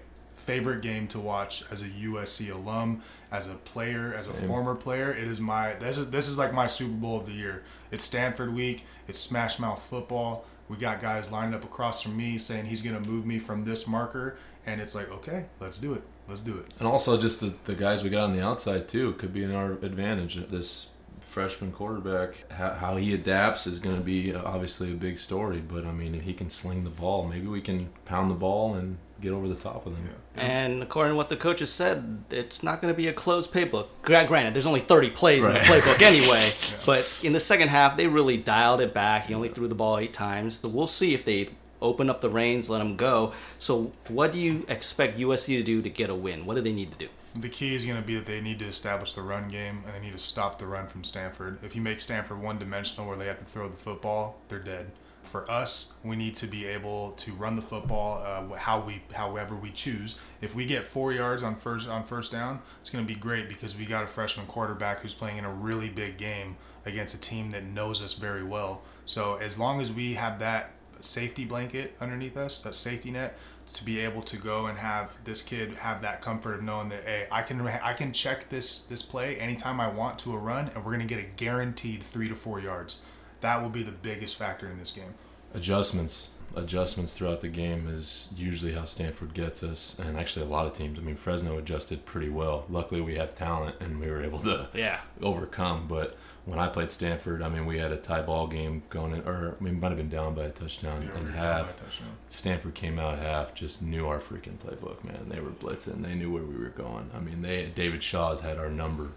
[0.45, 5.12] favorite game to watch as a USC alum, as a player, as a former player.
[5.12, 7.63] It is my this is this is like my Super Bowl of the year.
[7.91, 8.86] It's Stanford week.
[9.08, 10.45] It's Smash Mouth football.
[10.69, 13.88] We got guys lined up across from me saying he's gonna move me from this
[13.88, 16.03] marker, and it's like okay, let's do it.
[16.27, 16.65] Let's do it.
[16.79, 19.53] And also, just the, the guys we got on the outside too could be in
[19.53, 20.36] our advantage.
[20.49, 25.60] This freshman quarterback, how, how he adapts is going to be obviously a big story.
[25.60, 28.75] But I mean, if he can sling the ball, maybe we can pound the ball
[28.75, 30.08] and get over the top of them.
[30.37, 33.87] And according to what the coaches said, it's not going to be a closed playbook.
[34.01, 36.51] Granted, there's only 30 plays in the playbook anyway,
[36.85, 39.27] but in the second half, they really dialed it back.
[39.27, 40.59] He only threw the ball eight times.
[40.59, 41.49] So we'll see if they
[41.81, 43.33] open up the reins, let him go.
[43.59, 46.45] So, what do you expect USC to do to get a win?
[46.45, 47.07] What do they need to do?
[47.35, 49.93] The key is going to be that they need to establish the run game and
[49.93, 51.59] they need to stop the run from Stanford.
[51.63, 54.91] If you make Stanford one dimensional where they have to throw the football, they're dead.
[55.25, 59.55] For us, we need to be able to run the football uh, how we, however
[59.55, 60.19] we choose.
[60.41, 63.49] If we get four yards on first on first down, it's going to be great
[63.49, 67.19] because we got a freshman quarterback who's playing in a really big game against a
[67.19, 68.81] team that knows us very well.
[69.05, 73.38] So as long as we have that safety blanket underneath us, that safety net,
[73.73, 77.03] to be able to go and have this kid have that comfort of knowing that
[77.03, 80.69] hey, I can I can check this this play anytime I want to a run,
[80.73, 83.03] and we're gonna get a guaranteed three to four yards.
[83.45, 85.13] That will be the biggest factor in this game.
[85.53, 86.29] Adjustments.
[86.55, 90.73] adjustments throughout the game is usually how Stanford gets us, and actually a lot of
[90.73, 90.97] teams.
[90.97, 92.65] I mean, Fresno adjusted pretty well.
[92.69, 95.01] Luckily, we have talent, and we were able to Yeah.
[95.21, 95.86] overcome.
[95.88, 99.21] But when I played Stanford, I mean, we had a tie ball game going in,
[99.27, 101.41] or I mean, might have been down by a touchdown Yeah, we in were down
[101.41, 101.75] by half.
[101.75, 102.08] touchdown.
[102.29, 105.27] Stanford came out half, just knew our freaking playbook, man.
[105.29, 106.03] They were blitzing.
[106.03, 107.12] They knew where we were going.
[107.15, 109.10] I mean, they David Shaw's had our number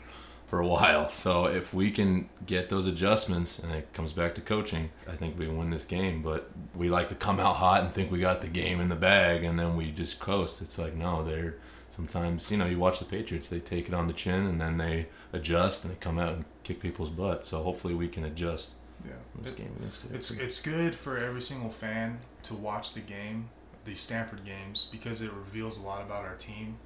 [0.49, 1.09] for a while.
[1.29, 5.39] So if we can get those adjustments, and it comes back to coaching, I think
[5.39, 6.23] we win this game.
[6.23, 8.97] But we like to come out hot and think we got the game in the
[8.97, 10.61] bag, and then we just coast.
[10.63, 11.55] It's like no, they're
[11.91, 14.77] sometimes you know you watch the Patriots, they take it on the chin and then
[14.79, 17.47] they adjust and they come out and kick people's butt.
[17.47, 19.13] So hopefully we can adjust Yeah.
[19.41, 20.13] this It- game against it.
[20.15, 23.49] It's it's good for every single fan to watch the game,
[23.85, 26.77] the Stanford games, because it reveals a lot about our team,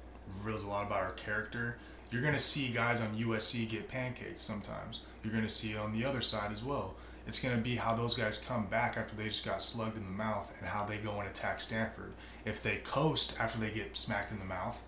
[0.43, 1.77] reveals a lot about our character.
[2.13, 4.99] You're gonna see guys on USC get pancaked sometimes.
[5.23, 6.93] You're gonna see it on the other side as well.
[7.25, 10.11] It's gonna be how those guys come back after they just got slugged in the
[10.11, 12.13] mouth and how they go and attack Stanford.
[12.45, 14.83] If they coast after they get smacked in the mouth,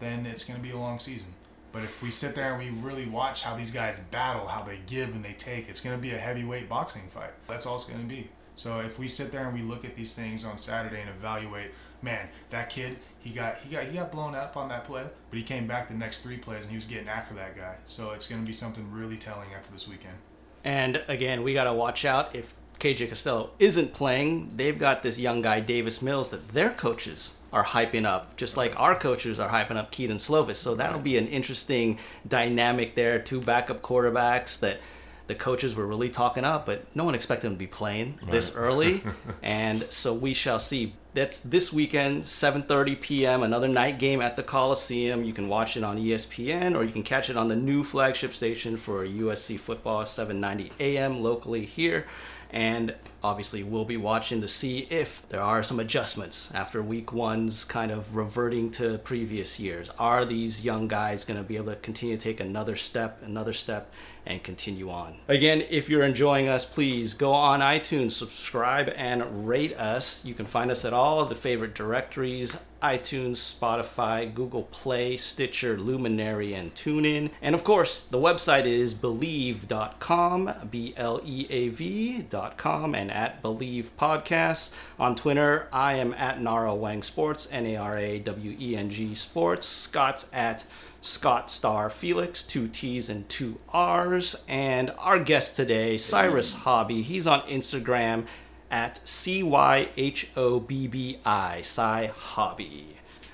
[0.00, 1.32] then it's gonna be a long season.
[1.72, 4.80] But if we sit there and we really watch how these guys battle, how they
[4.86, 7.32] give and they take, it's going to be a heavyweight boxing fight.
[7.48, 8.30] That's all it's going to be.
[8.56, 11.72] So if we sit there and we look at these things on Saturday and evaluate,
[12.02, 15.38] man, that kid, he got he got he got blown up on that play, but
[15.38, 17.76] he came back the next three plays and he was getting after that guy.
[17.86, 20.16] So it's going to be something really telling after this weekend.
[20.64, 24.52] And again, we got to watch out if KJ Costello isn't playing.
[24.56, 28.78] They've got this young guy, Davis Mills, that their coaches are hyping up, just like
[28.78, 30.56] our coaches are hyping up Kedon Slovis.
[30.56, 33.18] So that'll be an interesting dynamic there.
[33.18, 34.80] Two backup quarterbacks that
[35.26, 38.54] the coaches were really talking up, but no one expected them to be playing this
[38.54, 39.02] early.
[39.42, 40.94] and so we shall see.
[41.14, 43.42] That's this weekend, 7:30 p.m.
[43.42, 45.24] Another night game at the Coliseum.
[45.24, 48.34] You can watch it on ESPN, or you can catch it on the new flagship
[48.34, 51.22] station for USC football, 7:90 a.m.
[51.22, 52.06] locally here.
[52.50, 57.64] And obviously, we'll be watching to see if there are some adjustments after week one's
[57.64, 59.90] kind of reverting to previous years.
[59.98, 63.52] Are these young guys going to be able to continue to take another step, another
[63.52, 63.92] step,
[64.26, 65.16] and continue on?
[65.28, 70.24] Again, if you're enjoying us, please go on iTunes, subscribe, and rate us.
[70.24, 75.78] You can find us at all of the favorite directories iTunes, Spotify, Google Play, Stitcher,
[75.78, 77.30] Luminary, and TuneIn.
[77.40, 83.90] And of course, the website is Bleav.com, B L E A V.com, and at Bleav
[83.98, 84.74] Podcasts.
[84.98, 88.90] On Twitter, I am at Nara Weng Sports, N A R A W E N
[88.90, 89.66] G Sports.
[89.66, 90.64] Scott's at
[91.06, 94.42] Scott Starr Felix, two T's and two R's.
[94.48, 98.26] And our guest today, Cyrus Hobbi, he's on Instagram
[98.70, 102.84] at C Y H O B B I, Cy Hobbi.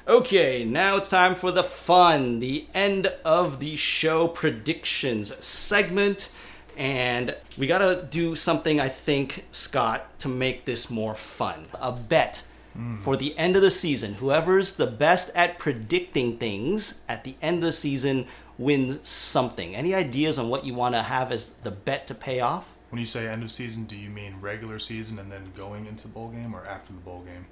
[0.07, 6.31] Okay, now it's time for the fun, the end of the show predictions segment.
[6.77, 11.67] And we gotta do something, I think, Scott, to make this more fun.
[11.81, 12.45] A bet
[12.77, 12.99] Mm.
[12.99, 14.15] for the end of the season.
[14.15, 19.77] Whoever's the best at predicting things at the end of the season wins something.
[19.77, 22.73] Any ideas on what you wanna have as the bet to pay off?
[22.89, 26.09] When you say end of season, do you mean regular season and then going into
[26.09, 27.47] bowl game or after the bowl game?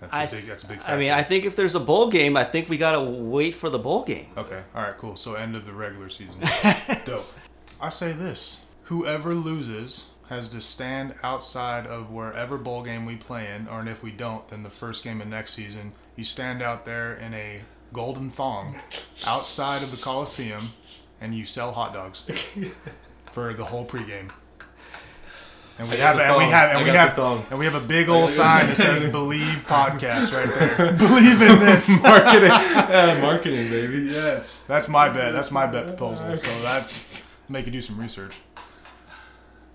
[0.00, 0.44] That's a big.
[0.44, 0.80] That's a big.
[0.86, 3.68] I mean, I think if there's a bowl game, I think we gotta wait for
[3.68, 4.28] the bowl game.
[4.36, 4.62] Okay.
[4.74, 4.96] All right.
[4.96, 5.16] Cool.
[5.16, 6.40] So end of the regular season.
[7.04, 7.30] Dope.
[7.80, 13.52] I say this: whoever loses has to stand outside of wherever bowl game we play
[13.52, 16.62] in, or and if we don't, then the first game of next season, you stand
[16.62, 17.60] out there in a
[17.92, 18.80] golden thong
[19.26, 20.70] outside of the Coliseum,
[21.20, 22.22] and you sell hot dogs
[23.32, 24.30] for the whole pregame.
[25.78, 28.30] And we have, and we have, and we have, and we have a big old
[28.30, 30.92] sign that says "Bleav Podcast" right there.
[30.96, 32.00] Believe in this.
[32.04, 32.50] marketing,
[33.20, 34.02] marketing, baby.
[34.02, 35.32] Yes, that's my bet.
[35.32, 36.36] That's my bet proposal.
[36.36, 38.38] So that's make you do some research.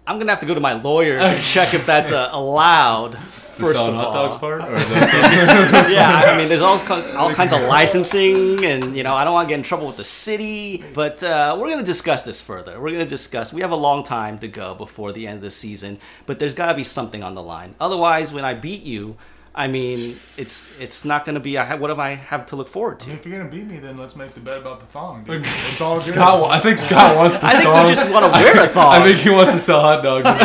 [0.08, 3.13] I'm gonna have to go to my lawyer to check if that's uh, allowed.
[3.13, 6.78] The First of hot all, dogs part, or is that yeah, I mean, there's all
[6.80, 9.88] kinds, all kinds of licensing, and you know, I don't want to get in trouble
[9.88, 10.84] with the city.
[10.94, 12.82] But uh, we're gonna discuss this further.
[12.82, 13.54] We're gonna discuss.
[13.54, 16.54] We have a long time to go before the end of the season, but there's
[16.54, 17.76] got to be something on the line.
[17.80, 19.15] Otherwise, when I beat you,
[19.58, 20.00] I mean,
[20.36, 21.58] it's it's not gonna be.
[21.58, 23.08] I ha- what do I have to look forward I to?
[23.10, 25.24] mean, if you're gonna beat me, then let's make the bet about the thong.
[25.24, 25.46] Dude.
[25.46, 26.02] It's all good.
[26.04, 26.52] Scott?
[26.52, 27.86] I think Scott wants the I think song.
[27.88, 28.94] we just want to wear a thong.
[28.96, 30.38] I think he wants to sell hot dogs in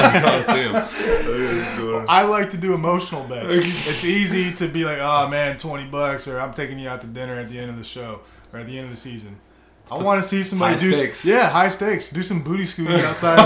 [0.73, 3.57] the I like to do emotional bets.
[3.88, 7.09] it's easy to be like, oh man, twenty bucks, or I'm taking you out to
[7.09, 8.20] dinner at the end of the show
[8.53, 9.38] or at the end of the season.
[9.90, 11.27] I want to see somebody high do stakes.
[11.27, 12.11] yeah high stakes.
[12.11, 13.38] Do some booty scooting outside.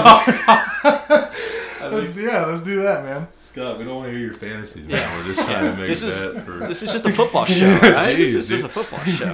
[1.91, 3.29] Let's, yeah, let's do that, man.
[3.55, 5.17] Scott, we don't want to hear your fantasies, man.
[5.17, 6.53] We're just trying to make This a is bet for.
[6.59, 8.17] this is just a football show, right?
[8.17, 9.31] this Jeez, is just a football show.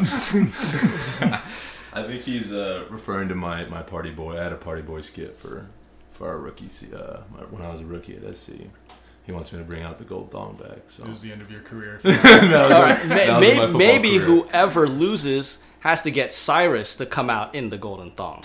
[1.93, 4.39] I think he's uh, referring to my, my party boy.
[4.39, 5.67] I had a party boy skit for
[6.11, 8.49] for our rookie uh, when I was a rookie at SC.
[8.53, 8.71] He
[9.25, 10.83] he wants me to bring out the gold thong bag.
[10.89, 11.99] So It was the end of your career.
[12.05, 14.21] All right, may- that was may- my maybe career.
[14.27, 18.43] whoever loses has to get Cyrus to come out in the golden thong.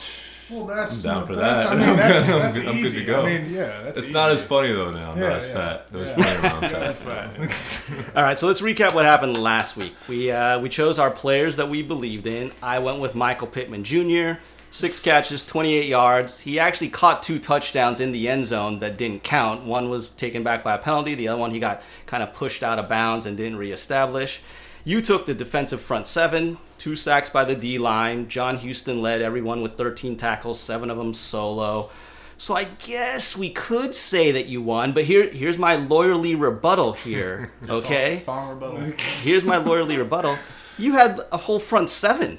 [0.49, 1.71] Well, that's I'm down for that's, that.
[1.73, 3.23] I mean, that's, I'm that's good- I'm good to go.
[3.25, 4.13] I mean, yeah, that's it's easy.
[4.13, 5.11] not as funny though now.
[5.11, 5.87] I'm Yeah, not as yeah, fat.
[5.93, 7.33] It was funny around Gotta be fat.
[7.33, 8.07] fat.
[8.15, 9.93] All right, so let's recap what happened last week.
[10.07, 12.51] We uh, we chose our players that we believed in.
[12.61, 14.39] I went with Michael Pittman Jr.
[14.71, 16.41] Six catches, 28 yards.
[16.41, 19.63] He actually caught two touchdowns in the end zone that didn't count.
[19.63, 21.15] One was taken back by a penalty.
[21.15, 24.41] The other one he got kind of pushed out of bounds and didn't reestablish.
[24.87, 28.27] You took the defensive front seven, two sacks by the D line.
[28.27, 31.89] John Houston led everyone with 13 tackles, seven of them solo.
[32.37, 36.93] So I guess we could say that you won, but here here's my lawyerly rebuttal
[36.93, 37.51] here.
[37.67, 38.17] Okay?
[38.19, 38.79] Thong rebuttal.
[39.23, 40.37] Here's my lawyerly rebuttal.
[40.77, 42.37] You had a whole front seven.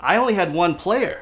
[0.00, 1.20] I only had one player.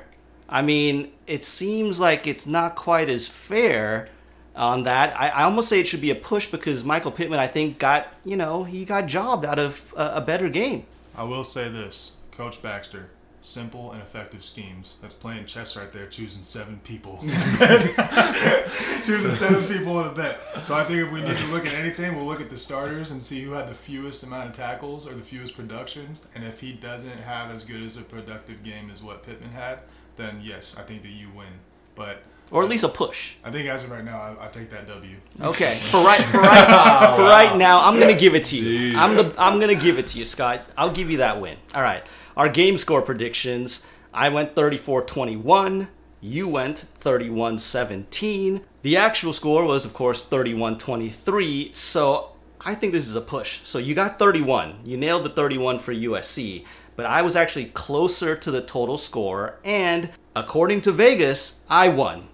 [0.49, 4.09] I mean, it seems like it's not quite as fair
[4.55, 5.19] on that.
[5.19, 8.15] I, I almost say it should be a push because Michael Pittman, I think, got
[8.25, 10.87] you know he got jobbed out of a, a better game.
[11.17, 13.11] I will say this, Coach Baxter.
[13.43, 14.99] Simple and effective schemes.
[15.01, 17.21] That's playing chess right there, choosing seven people.
[19.03, 20.39] choosing seven people in a bet.
[20.65, 23.13] So I think if we need to look at anything, we'll look at the starters
[23.13, 26.27] and see who had the fewest amount of tackles or the fewest productions.
[26.35, 29.79] And if he doesn't have as good as a productive game as what Pittman had,
[30.17, 31.61] then yes, I think that you win.
[31.95, 33.35] But Or at least a push.
[33.45, 35.17] I think as of right now, I, I take that W.
[35.41, 36.67] Okay, for right, for right,
[37.13, 38.93] oh, for right now, I'm gonna give it to you.
[38.93, 38.97] Jeez.
[38.97, 40.67] I'm the, I'm gonna give it to you, Scott.
[40.77, 41.57] I'll give you that win.
[41.75, 42.03] All right.
[42.37, 43.87] Our game score predictions.
[44.13, 45.89] I went 34-21.
[46.21, 48.63] You went 31-17.
[48.83, 51.75] The actual score was, of course, 31-23.
[51.75, 53.61] So I think this is a push.
[53.65, 54.81] So you got 31.
[54.85, 56.65] You nailed the 31 for USC.
[56.97, 59.59] But I was actually closer to the total score.
[59.65, 62.29] And according to Vegas, I won.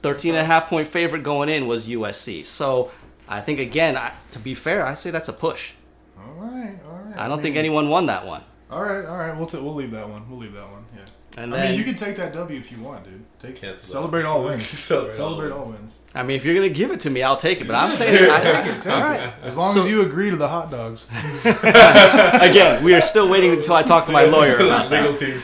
[0.00, 2.44] 13 and a half point favorite going in was USC.
[2.46, 2.90] So
[3.28, 5.72] I think, again, I, to be fair, I'd say that's a push.
[6.18, 7.16] All right, all right.
[7.16, 8.42] I don't think mean, anyone won that one.
[8.70, 9.36] All right, all right.
[9.36, 10.28] We'll t- we'll leave that one.
[10.28, 10.84] We'll leave that one.
[10.94, 11.02] Yeah.
[11.42, 13.24] And I then, mean, you can take that W if you want, dude.
[13.38, 14.68] Take Cancel celebrate all wins.
[14.68, 15.78] Celebrate all celebrate all wins.
[15.78, 15.98] wins.
[16.14, 17.66] I mean, if you're going to give it to me, I'll take it.
[17.68, 19.02] But I'm saying, I, Take it, take all it.
[19.02, 19.32] right.
[19.42, 21.06] As long as you agree to the hot dogs.
[21.44, 25.02] Again, we are still waiting until I talk to my lawyer about that.
[25.04, 25.40] Legal team.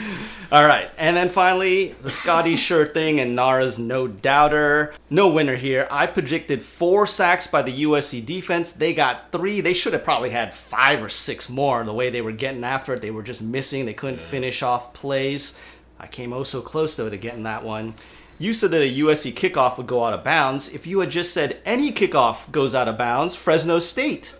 [0.52, 4.94] All right, and then finally, the Scotty sure thing and Nara's no doubter.
[5.10, 5.88] No winner here.
[5.90, 8.70] I predicted four sacks by the USC defense.
[8.70, 9.60] They got three.
[9.60, 11.82] They should have probably had five or six more.
[11.82, 13.86] The way they were getting after it, they were just missing.
[13.86, 15.60] They couldn't finish off plays.
[15.98, 17.94] I came oh so close though to getting that one.
[18.38, 20.68] You said that a USC kickoff would go out of bounds.
[20.68, 24.35] If you had just said any kickoff goes out of bounds, Fresno State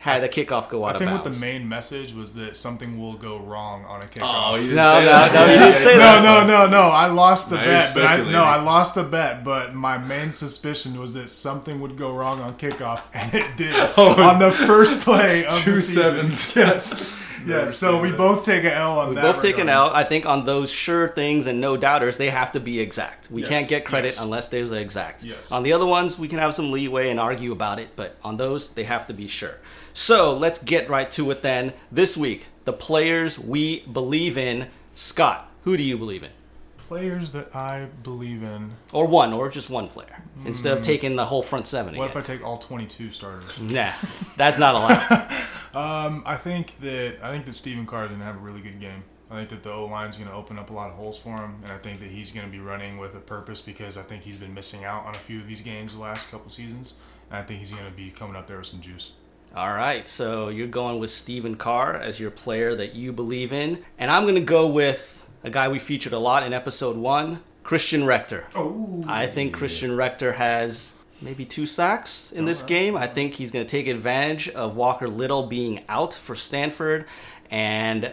[0.00, 2.98] had a kickoff go out I think of what the main message was that something
[2.98, 4.22] will go wrong on a kickoff.
[4.22, 5.34] Oh, you didn't no, say no, that.
[5.34, 6.46] no, you didn't say no, that.
[6.46, 6.82] no, no, no.
[6.88, 9.44] I lost the Now bet, but I no, I lost the bet.
[9.44, 13.74] But my main suspicion was that something would go wrong on kickoff, and it did
[13.98, 16.32] oh, on the first play of two the season.
[16.32, 16.56] sevens.
[16.56, 17.76] Yes, yes.
[17.76, 19.22] So we both take an L on We that.
[19.22, 19.90] both take an regard.
[19.90, 19.96] L.
[19.96, 23.30] I think on those sure things and no doubters, they have to be exact.
[23.30, 24.20] We Yes, can't get credit yes.
[24.20, 25.24] unless there's an exact.
[25.24, 25.50] Yes.
[25.52, 28.36] On the other ones, we can have some leeway and argue about it, but on
[28.36, 29.56] those, they have to be sure.
[29.92, 31.72] So let's get right to it then.
[31.90, 34.68] This week, the players we believe in.
[34.94, 36.30] Scott, who do you believe in?
[36.76, 38.72] Players that I believe in.
[38.92, 40.84] Or one, or just one player, instead of hmm.
[40.84, 42.38] taking the whole front seven What if I again.
[42.38, 43.60] take all 22 starters?
[43.60, 43.90] Nah,
[44.36, 45.30] that's not allowed.
[45.74, 48.80] Um, I think that I think that Stephen Carr is gonna have a really good
[48.80, 49.04] game.
[49.30, 51.60] I think that the O line's gonna open up a lot of holes for him,
[51.62, 54.38] and I think that he's gonna be running with a purpose because I think he's
[54.38, 56.94] been missing out on a few of these games the last couple seasons.
[57.30, 59.12] And I think he's gonna be coming up there with some juice.
[59.54, 63.82] All right, so you're going with Stephen Carr as your player that you believe in,
[63.98, 67.40] and I'm going to go with a guy we featured a lot in episode one,
[67.64, 68.46] Christian Rector.
[68.54, 72.96] Oh, I think Christian Rector has maybe two sacks in this game.
[72.96, 77.06] I think he's going to take advantage of Walker Little being out for Stanford
[77.50, 78.12] and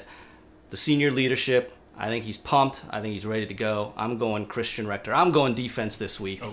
[0.70, 1.74] the senior leadership.
[2.00, 2.84] I think he's pumped.
[2.92, 3.92] I think he's ready to go.
[3.98, 5.14] I'm going Christian Rector.
[5.14, 6.44] I'm going defense this week.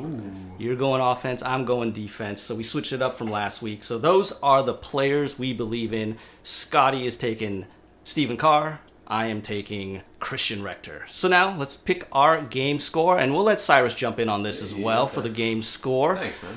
[0.58, 1.42] You're going offense.
[1.42, 2.40] I'm going defense.
[2.40, 3.84] So we switched it up from last week.
[3.84, 6.16] So those are the players we believe in.
[6.42, 7.66] Scotty is taking
[8.04, 8.80] Stephen Carr.
[9.06, 11.04] I am taking Christian Rector.
[11.08, 14.62] So now let's pick our game score, and we'll let Cyrus jump in on this
[14.62, 16.16] as well for the game score.
[16.16, 16.54] Thanks, man.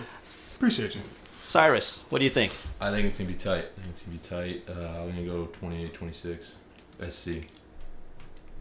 [0.55, 1.01] appreciate you.
[1.47, 2.51] Cyrus, what do you think?
[2.81, 3.65] I think it's gonna be tight.
[3.77, 4.63] I think it's gonna be tight.
[4.69, 6.55] Uh, I'm gonna go 28-26.
[7.09, 7.29] SC.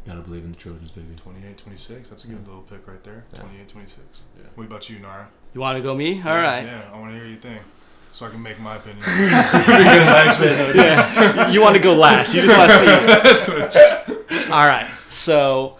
[0.07, 1.15] Gotta believe in the Trojans, baby.
[1.17, 2.09] 28, 26.
[2.09, 3.25] That's a good little pick right there.
[3.33, 3.41] Yeah.
[3.41, 4.23] 28, 26.
[4.39, 4.45] Yeah.
[4.55, 5.29] What about you, Nara?
[5.53, 6.21] You want to go me?
[6.23, 6.65] All right.
[6.65, 7.59] Yeah, I want to hear your thing,
[8.17, 9.05] so I can make my opinion.
[10.75, 11.51] Yeah.
[11.51, 12.33] you want to go last.
[12.33, 14.51] You just want to see it.
[14.51, 14.87] All right.
[15.11, 15.77] So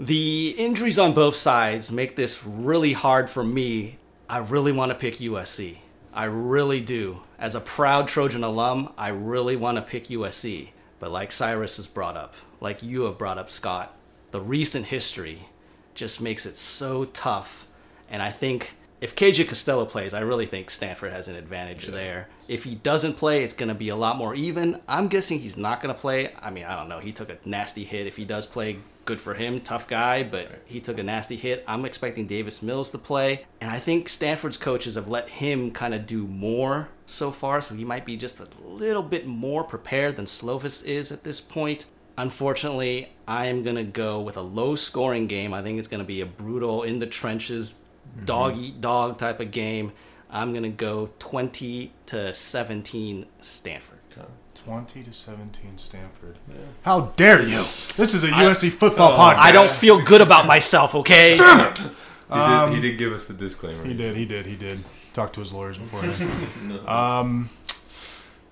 [0.00, 3.98] the injuries on both sides make this really hard for me.
[4.28, 5.78] I really want to pick USC.
[6.12, 7.22] I really do.
[7.38, 10.70] As a proud Trojan alum, I really want to pick USC.
[10.98, 13.94] But like Cyrus has brought up, like you have brought up, Scott,
[14.32, 15.48] the recent history
[15.94, 17.68] just makes it so tough.
[18.10, 22.28] And I think if KJ Costello plays, I really think Stanford has an advantage there.
[22.48, 24.80] If he doesn't play, it's going to be a lot more even.
[24.88, 26.32] I'm guessing he's not going to play.
[26.40, 26.98] I mean, I don't know.
[26.98, 28.06] He took a nasty hit.
[28.06, 29.60] If he does play, good for him.
[29.60, 31.62] Tough guy, but he took a nasty hit.
[31.68, 33.46] I'm expecting Davis Mills to play.
[33.60, 37.74] And I think Stanford's coaches have let him kind of do more so far, so
[37.74, 41.86] he might be just a little bit more prepared than Slovis is at this point.
[42.18, 45.54] Unfortunately, I am going to go with a low scoring game.
[45.54, 47.74] I think it's going to be a brutal, in the trenches,
[48.24, 49.92] dog eat dog type of game.
[50.30, 53.98] I'm going to go 20 to 17 Stanford.
[54.64, 56.36] 20 to 17 Stanford.
[56.82, 57.58] How dare you?
[57.58, 59.38] This is a USC football podcast.
[59.38, 61.32] I don't feel good about myself, okay?
[61.32, 63.84] He did, he did give us the disclaimer.
[63.84, 64.80] He did, he did, he did.
[65.12, 66.80] Talk to his lawyers beforehand.
[66.88, 67.50] um,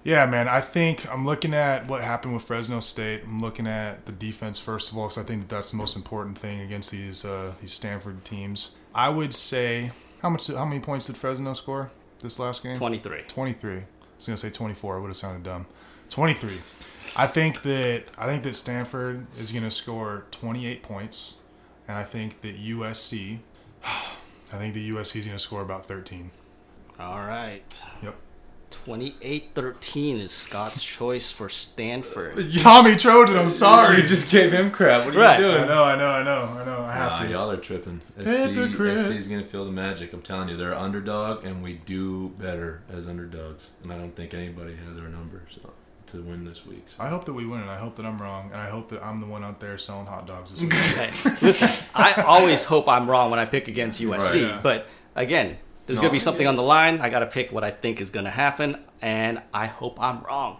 [0.04, 0.48] yeah, man.
[0.48, 3.22] I think I'm looking at what happened with Fresno State.
[3.24, 5.96] I'm looking at the defense first of all, because I think that that's the most
[5.96, 8.76] important thing against these uh, these Stanford teams.
[8.96, 9.92] I would say
[10.22, 10.48] how much?
[10.48, 11.90] How many points did Fresno score
[12.22, 12.76] this last game?
[12.76, 13.24] 23.
[13.28, 13.76] 23.
[13.76, 13.82] I
[14.16, 14.96] was gonna say 24.
[14.96, 15.66] It Would have sounded dumb.
[16.08, 16.54] 23.
[17.16, 21.34] I think that I think that Stanford is gonna score 28 points,
[21.86, 23.40] and I think that USC.
[23.84, 26.30] I think the USC is gonna score about 13.
[26.98, 27.82] All right.
[28.02, 28.14] Yep.
[28.70, 32.36] 28 13 is Scott's choice for Stanford.
[32.58, 33.36] Tommy Trojan.
[33.36, 34.00] I'm sorry.
[34.00, 35.04] You just gave him crap.
[35.06, 35.38] What are Right.
[35.40, 35.62] you doing?
[35.64, 35.84] I know.
[35.84, 36.08] I know.
[36.10, 36.58] I know.
[36.60, 36.82] I know.
[36.84, 37.28] I have Nah, to.
[37.30, 38.00] y'all are tripping.
[38.20, 38.98] SC, Hypocrite.
[38.98, 40.12] SC is gonna feel the magic.
[40.12, 43.70] I'm telling you, they're underdog, and we do better as underdogs.
[43.82, 45.70] And I don't think anybody has our number so,
[46.08, 46.84] to win this week.
[46.88, 46.96] So.
[47.02, 49.02] I hope that we win, and I hope that I'm wrong, and I hope that
[49.04, 50.72] I'm the one out there selling hot dogs this week.
[50.72, 51.10] Hey,
[51.40, 54.60] listen, I always hope I'm wrong when I pick against USC, Right, yeah.
[54.62, 55.56] but again,
[55.86, 56.48] there's No, going to be something yeah.
[56.50, 57.00] on the line.
[57.00, 60.20] I got to pick what I think is going to happen, and I hope I'm
[60.22, 60.58] wrong.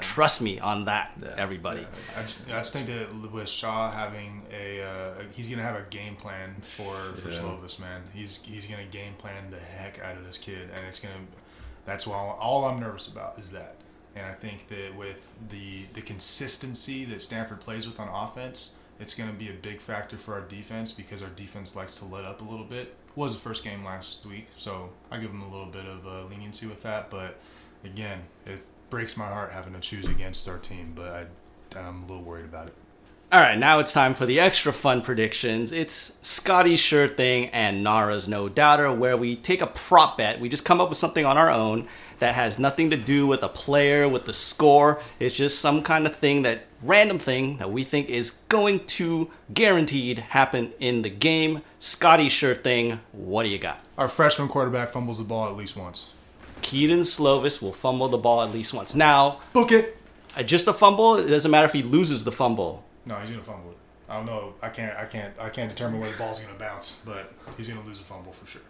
[0.00, 1.34] Trust me on that, Yeah.
[1.36, 1.84] everybody.
[2.16, 5.82] I just, I just think that with Shaw having a, uh, he's gonna have a
[5.90, 7.38] game plan for for Yeah.
[7.40, 8.02] Slovis, man.
[8.14, 11.14] He's he's gonna game plan the heck out of this kid, and it's gonna.
[11.84, 13.74] That's why all I'm nervous about is that,
[14.14, 19.14] and I think that with the the consistency that Stanford plays with on offense, it's
[19.14, 22.40] gonna be a big factor for our defense because our defense likes to let up
[22.40, 22.94] a little bit.
[23.18, 26.26] Was the first game last week, so I give them a little bit of uh,
[26.26, 27.40] leniency with that, but
[27.82, 28.60] again, it
[28.90, 31.28] breaks my heart having to choose against our team, but
[31.74, 32.74] I, I'm a little worried about it.
[33.32, 35.72] All right, now it's time for the extra fun predictions.
[35.72, 40.38] It's Scotty's sure thing and Nara's no doubter, where we take a prop bet.
[40.38, 41.88] We just come up with something on our own
[42.20, 45.02] that has nothing to do with a player, with the score.
[45.18, 49.30] It's just some kind of thing that random thing that we think is going to
[49.52, 51.62] guaranteed happen in the game.
[51.78, 53.00] Scotty's sure thing.
[53.12, 53.80] What do you got?
[53.96, 56.12] Our freshman quarterback fumbles the ball at least once.
[56.62, 58.94] Kedon Slovis will fumble the ball at least once.
[58.94, 59.96] Now, Book it.
[60.36, 61.16] uh, just a fumble.
[61.16, 62.84] It doesn't matter if he loses the fumble.
[63.06, 63.76] No, he's gonna fumble it.
[64.08, 64.54] I don't know.
[64.62, 64.96] I can't.
[64.96, 65.32] I can't.
[65.38, 68.46] I can't determine where the ball's gonna bounce, but he's gonna lose a fumble for
[68.46, 68.62] sure.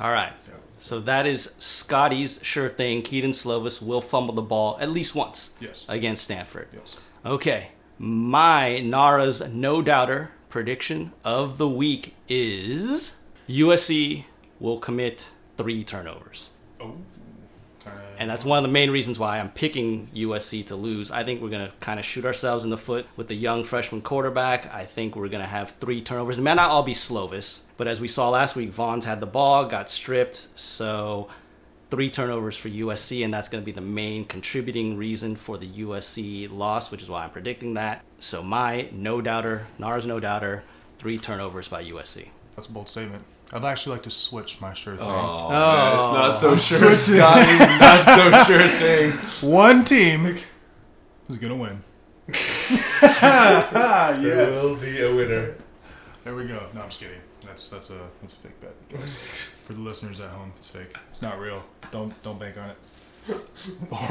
[0.00, 0.32] All right.
[0.78, 3.02] So that is Scotty's sure thing.
[3.02, 5.84] Kedon Slovis will fumble the ball at least once Yes.
[5.88, 6.68] against Stanford.
[6.74, 6.96] Yes.
[7.26, 7.70] Okay.
[7.98, 14.26] My Nara's no doubter prediction of the week is USC
[14.60, 16.50] will commit three turnovers.
[16.80, 16.94] Oh.
[18.18, 21.10] And that's one of the main reasons why I'm picking USC to lose.
[21.10, 23.64] I think we're going to kind of shoot ourselves in the foot with the young
[23.64, 24.72] freshman quarterback.
[24.72, 26.38] I think we're going to have three turnovers.
[26.38, 29.26] It may not all be Slovis, but as we saw last week, Vaughn's had the
[29.26, 30.48] ball, got stripped.
[30.58, 31.28] So
[31.90, 35.66] three turnovers for USC, and that's going to be the main contributing reason for the
[35.66, 38.02] USC loss, which is why I'm predicting that.
[38.18, 40.64] So my no doubter, Nars no doubter,
[40.98, 42.28] three turnovers by USC.
[42.54, 43.24] That's a bold statement.
[43.52, 45.06] I'd actually like to switch my sure thing.
[45.08, 45.50] Oh, oh.
[45.50, 47.58] man, it's not so sure, Scotty.
[47.78, 49.12] Not so sure thing.
[49.48, 50.36] One team
[51.28, 51.84] is gonna win.
[52.28, 52.82] yes.
[54.64, 55.54] Will be a winner.
[56.24, 56.60] There we go.
[56.74, 57.20] No, I'm just kidding.
[57.56, 58.74] That's that's a that's a fake bet.
[58.90, 59.16] guys.
[59.64, 60.92] For the listeners at home, it's fake.
[61.08, 61.64] It's not real.
[61.90, 62.76] Don't don't bank on it.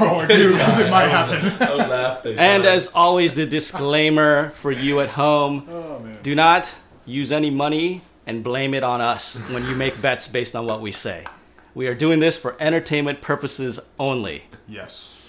[0.02, 2.36] or do because it might happen.
[2.38, 6.18] And as always, the disclaimer for you at home Oh man.
[6.24, 6.76] do not
[7.06, 10.80] use any money and blame it on us when you make bets based on what
[10.80, 11.24] we say.
[11.72, 14.42] We are doing this for entertainment purposes only.
[14.66, 15.22] Yes.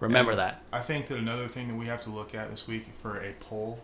[0.00, 0.62] Remember And that.
[0.70, 3.32] I think that another thing that we have to look at this week for a
[3.40, 3.80] poll,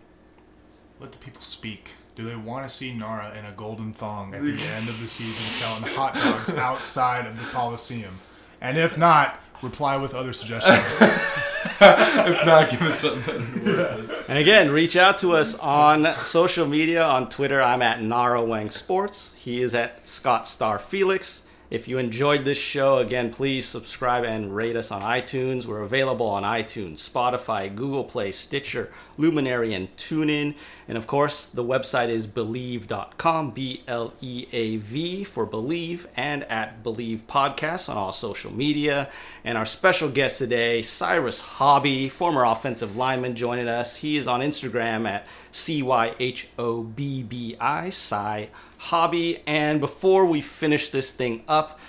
[0.99, 1.95] let the people speak.
[2.15, 5.07] Do they want to see Nara in a golden thong at the end of the
[5.07, 8.15] season selling hot dogs outside of the Coliseum?
[8.59, 10.97] And if not, reply with other suggestions.
[11.01, 14.25] if not, give us something better to work with.
[14.29, 17.03] And again, reach out to us on social media.
[17.03, 19.33] On Twitter, I'm at Nara Weng Sports.
[19.33, 21.45] He is at Scott Starr Felix.
[21.71, 25.65] If you enjoyed this show, again, please subscribe and rate us on iTunes.
[25.65, 30.55] We're available on iTunes, Spotify, Google Play, Stitcher, Luminary, and TuneIn.
[30.89, 36.43] And of course, the website is bleav.com, B L E A V for Believe, and
[36.43, 39.09] at Bleav Podcasts on all social media.
[39.45, 43.95] And our special guest today, Cyrus Hobbi, former offensive lineman, joining us.
[43.95, 48.49] He is on Instagram at C Y H O B B I, Cy
[48.81, 49.41] Hobbi.
[49.47, 51.79] And before we finish this thing up,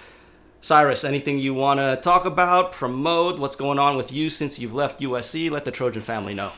[0.60, 4.74] Cyrus, anything you want to talk about, promote, what's going on with you since you've
[4.74, 5.50] left USC?
[5.50, 6.52] Let the Trojan family know.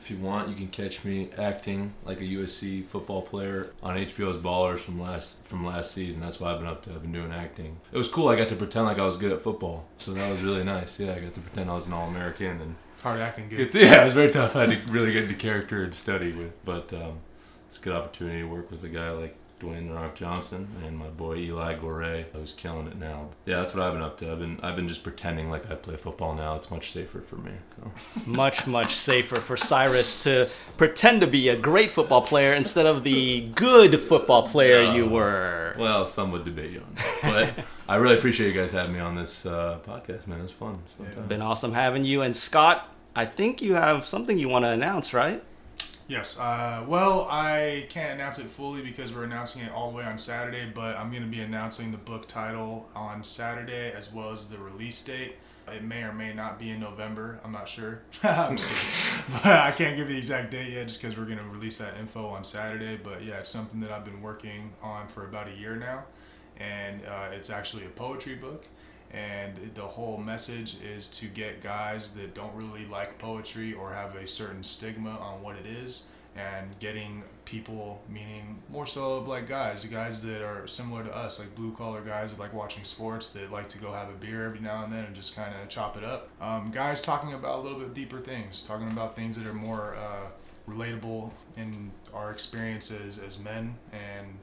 [0.00, 4.38] If you want, you can catch me acting like a USC football player on HBO's
[4.38, 6.22] Ballers from last from last season.
[6.22, 6.90] That's what I've been up to.
[6.90, 7.76] I've been doing acting.
[7.92, 8.28] It was cool.
[8.30, 10.98] I got to pretend like I was good at football, so that was really nice.
[10.98, 13.70] Yeah, I got to pretend I was an All American and Hard acting good.
[13.72, 14.56] to- yeah, it was very tough.
[14.56, 17.18] I had to really get into character and study with, but um,
[17.68, 21.08] it's a good opportunity to work with a guy like Dwayne Rock Johnson and my
[21.08, 23.28] boy Eli Gore, who's killing it now.
[23.44, 24.32] Yeah, that's what I've been up to.
[24.32, 26.56] I've been I've been just pretending like I play football now.
[26.56, 27.52] It's much safer for me.
[27.76, 27.90] So
[28.26, 33.04] much, much safer for Cyrus to pretend to be a great football player instead of
[33.04, 35.74] the good football player you were.
[35.78, 39.00] well, some would debate you on that, but I really appreciate you guys having me
[39.00, 40.38] on this uh, podcast, man.
[40.40, 40.74] It was fun.
[40.74, 41.28] It was fun times.
[41.28, 42.22] Been awesome having you.
[42.22, 45.42] And Scott, I think you have something you want to announce, right?
[46.10, 46.36] Yes.
[46.40, 50.18] Uh, well, I can't announce it fully because we're announcing it all the way on
[50.18, 54.48] Saturday, but I'm going to be announcing the book title on Saturday as well as
[54.48, 55.36] the release date.
[55.68, 57.38] It may or may not be in November.
[57.44, 58.02] I'm not sure.
[58.24, 58.58] I'm.
[59.44, 61.96] But I can't give the exact date yet just because we're going to release that
[61.96, 62.98] info on Saturday.
[63.00, 66.06] But yeah, it's something that I've been working on for about a year now.
[66.58, 68.66] And uh, it's actually a poetry book.
[69.12, 74.14] And the whole message is to get guys that don't really like poetry or have
[74.14, 79.48] a certain stigma on what it is and getting people, meaning more so of like
[79.48, 83.32] guys, guys that are similar to us, like blue collar guys that like watching sports,
[83.32, 85.68] that like to go have a beer every now and then and just kind of
[85.68, 86.28] chop it up.
[86.40, 89.96] Um, guys talking about a little bit deeper things, talking about things that are more
[89.96, 90.28] uh,
[90.68, 94.38] relatable in our experiences as men and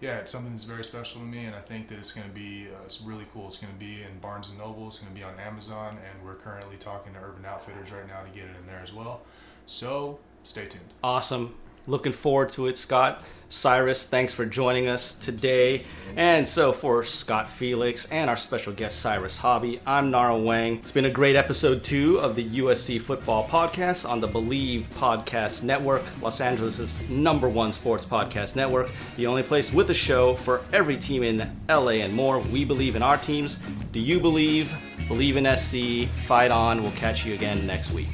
[0.00, 2.34] yeah, it's something that's very special to me, and I think that it's going to
[2.34, 3.48] be uh, it's really cool.
[3.48, 4.86] It's going to be in Barnes and Noble.
[4.88, 8.22] It's going to be on Amazon, and we're currently talking to Urban Outfitters right now
[8.22, 9.22] to get it in there as well.
[9.66, 10.84] So stay tuned.
[11.02, 11.54] Awesome.
[11.88, 13.22] Looking forward to it, Scott.
[13.48, 15.84] Cyrus, thanks for joining us today.
[16.16, 20.80] And so, for Scott Felix and our special guest, Cyrus Hobbi, I'm Nara Weng.
[20.80, 25.62] It's been a great episode two of the USC Football Podcast on the Bleav Podcast
[25.62, 30.60] Network, Los Angeles' number one sports podcast network, the only place with a show for
[30.74, 32.40] every team in LA and more.
[32.40, 33.56] We believe in our teams.
[33.92, 34.76] Do you believe?
[35.08, 36.06] Believe in SC.
[36.06, 36.82] Fight on.
[36.82, 38.08] We'll catch you again next week.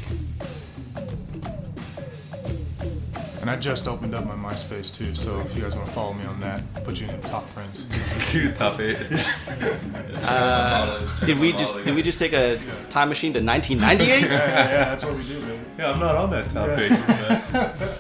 [3.45, 6.15] And I just opened up my MySpace too, so if you guys want to follow
[6.15, 7.85] me on that, I'll put you in top friends.
[8.59, 8.97] Top eight.
[10.27, 14.09] Uh, did we just did we just take a time machine to 1998?
[14.09, 15.61] yeah, yeah, yeah, that's what we do, baby.
[15.77, 17.99] Yeah, I'm not on that top eight.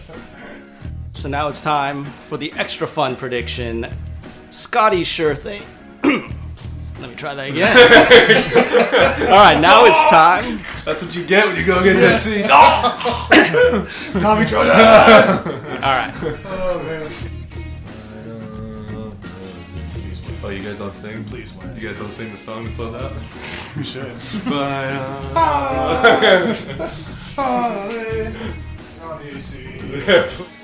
[1.12, 3.86] So now it's time for the extra fun prediction.
[4.48, 5.62] Scotty sure thing.
[7.04, 9.28] Let me try that again.
[9.28, 10.58] All right, now it's time.
[10.86, 12.48] That's what you get when you go against SC.
[14.22, 14.70] Tommy Trojan!
[14.70, 16.14] All right.
[16.46, 17.10] oh, man.
[20.42, 21.22] Oh, you guys don't sing?
[21.24, 21.76] Please win.
[21.76, 23.12] You guys don't sing the song to close out?
[23.76, 24.10] We should.
[24.48, 24.88] But,
[25.36, 26.54] uh,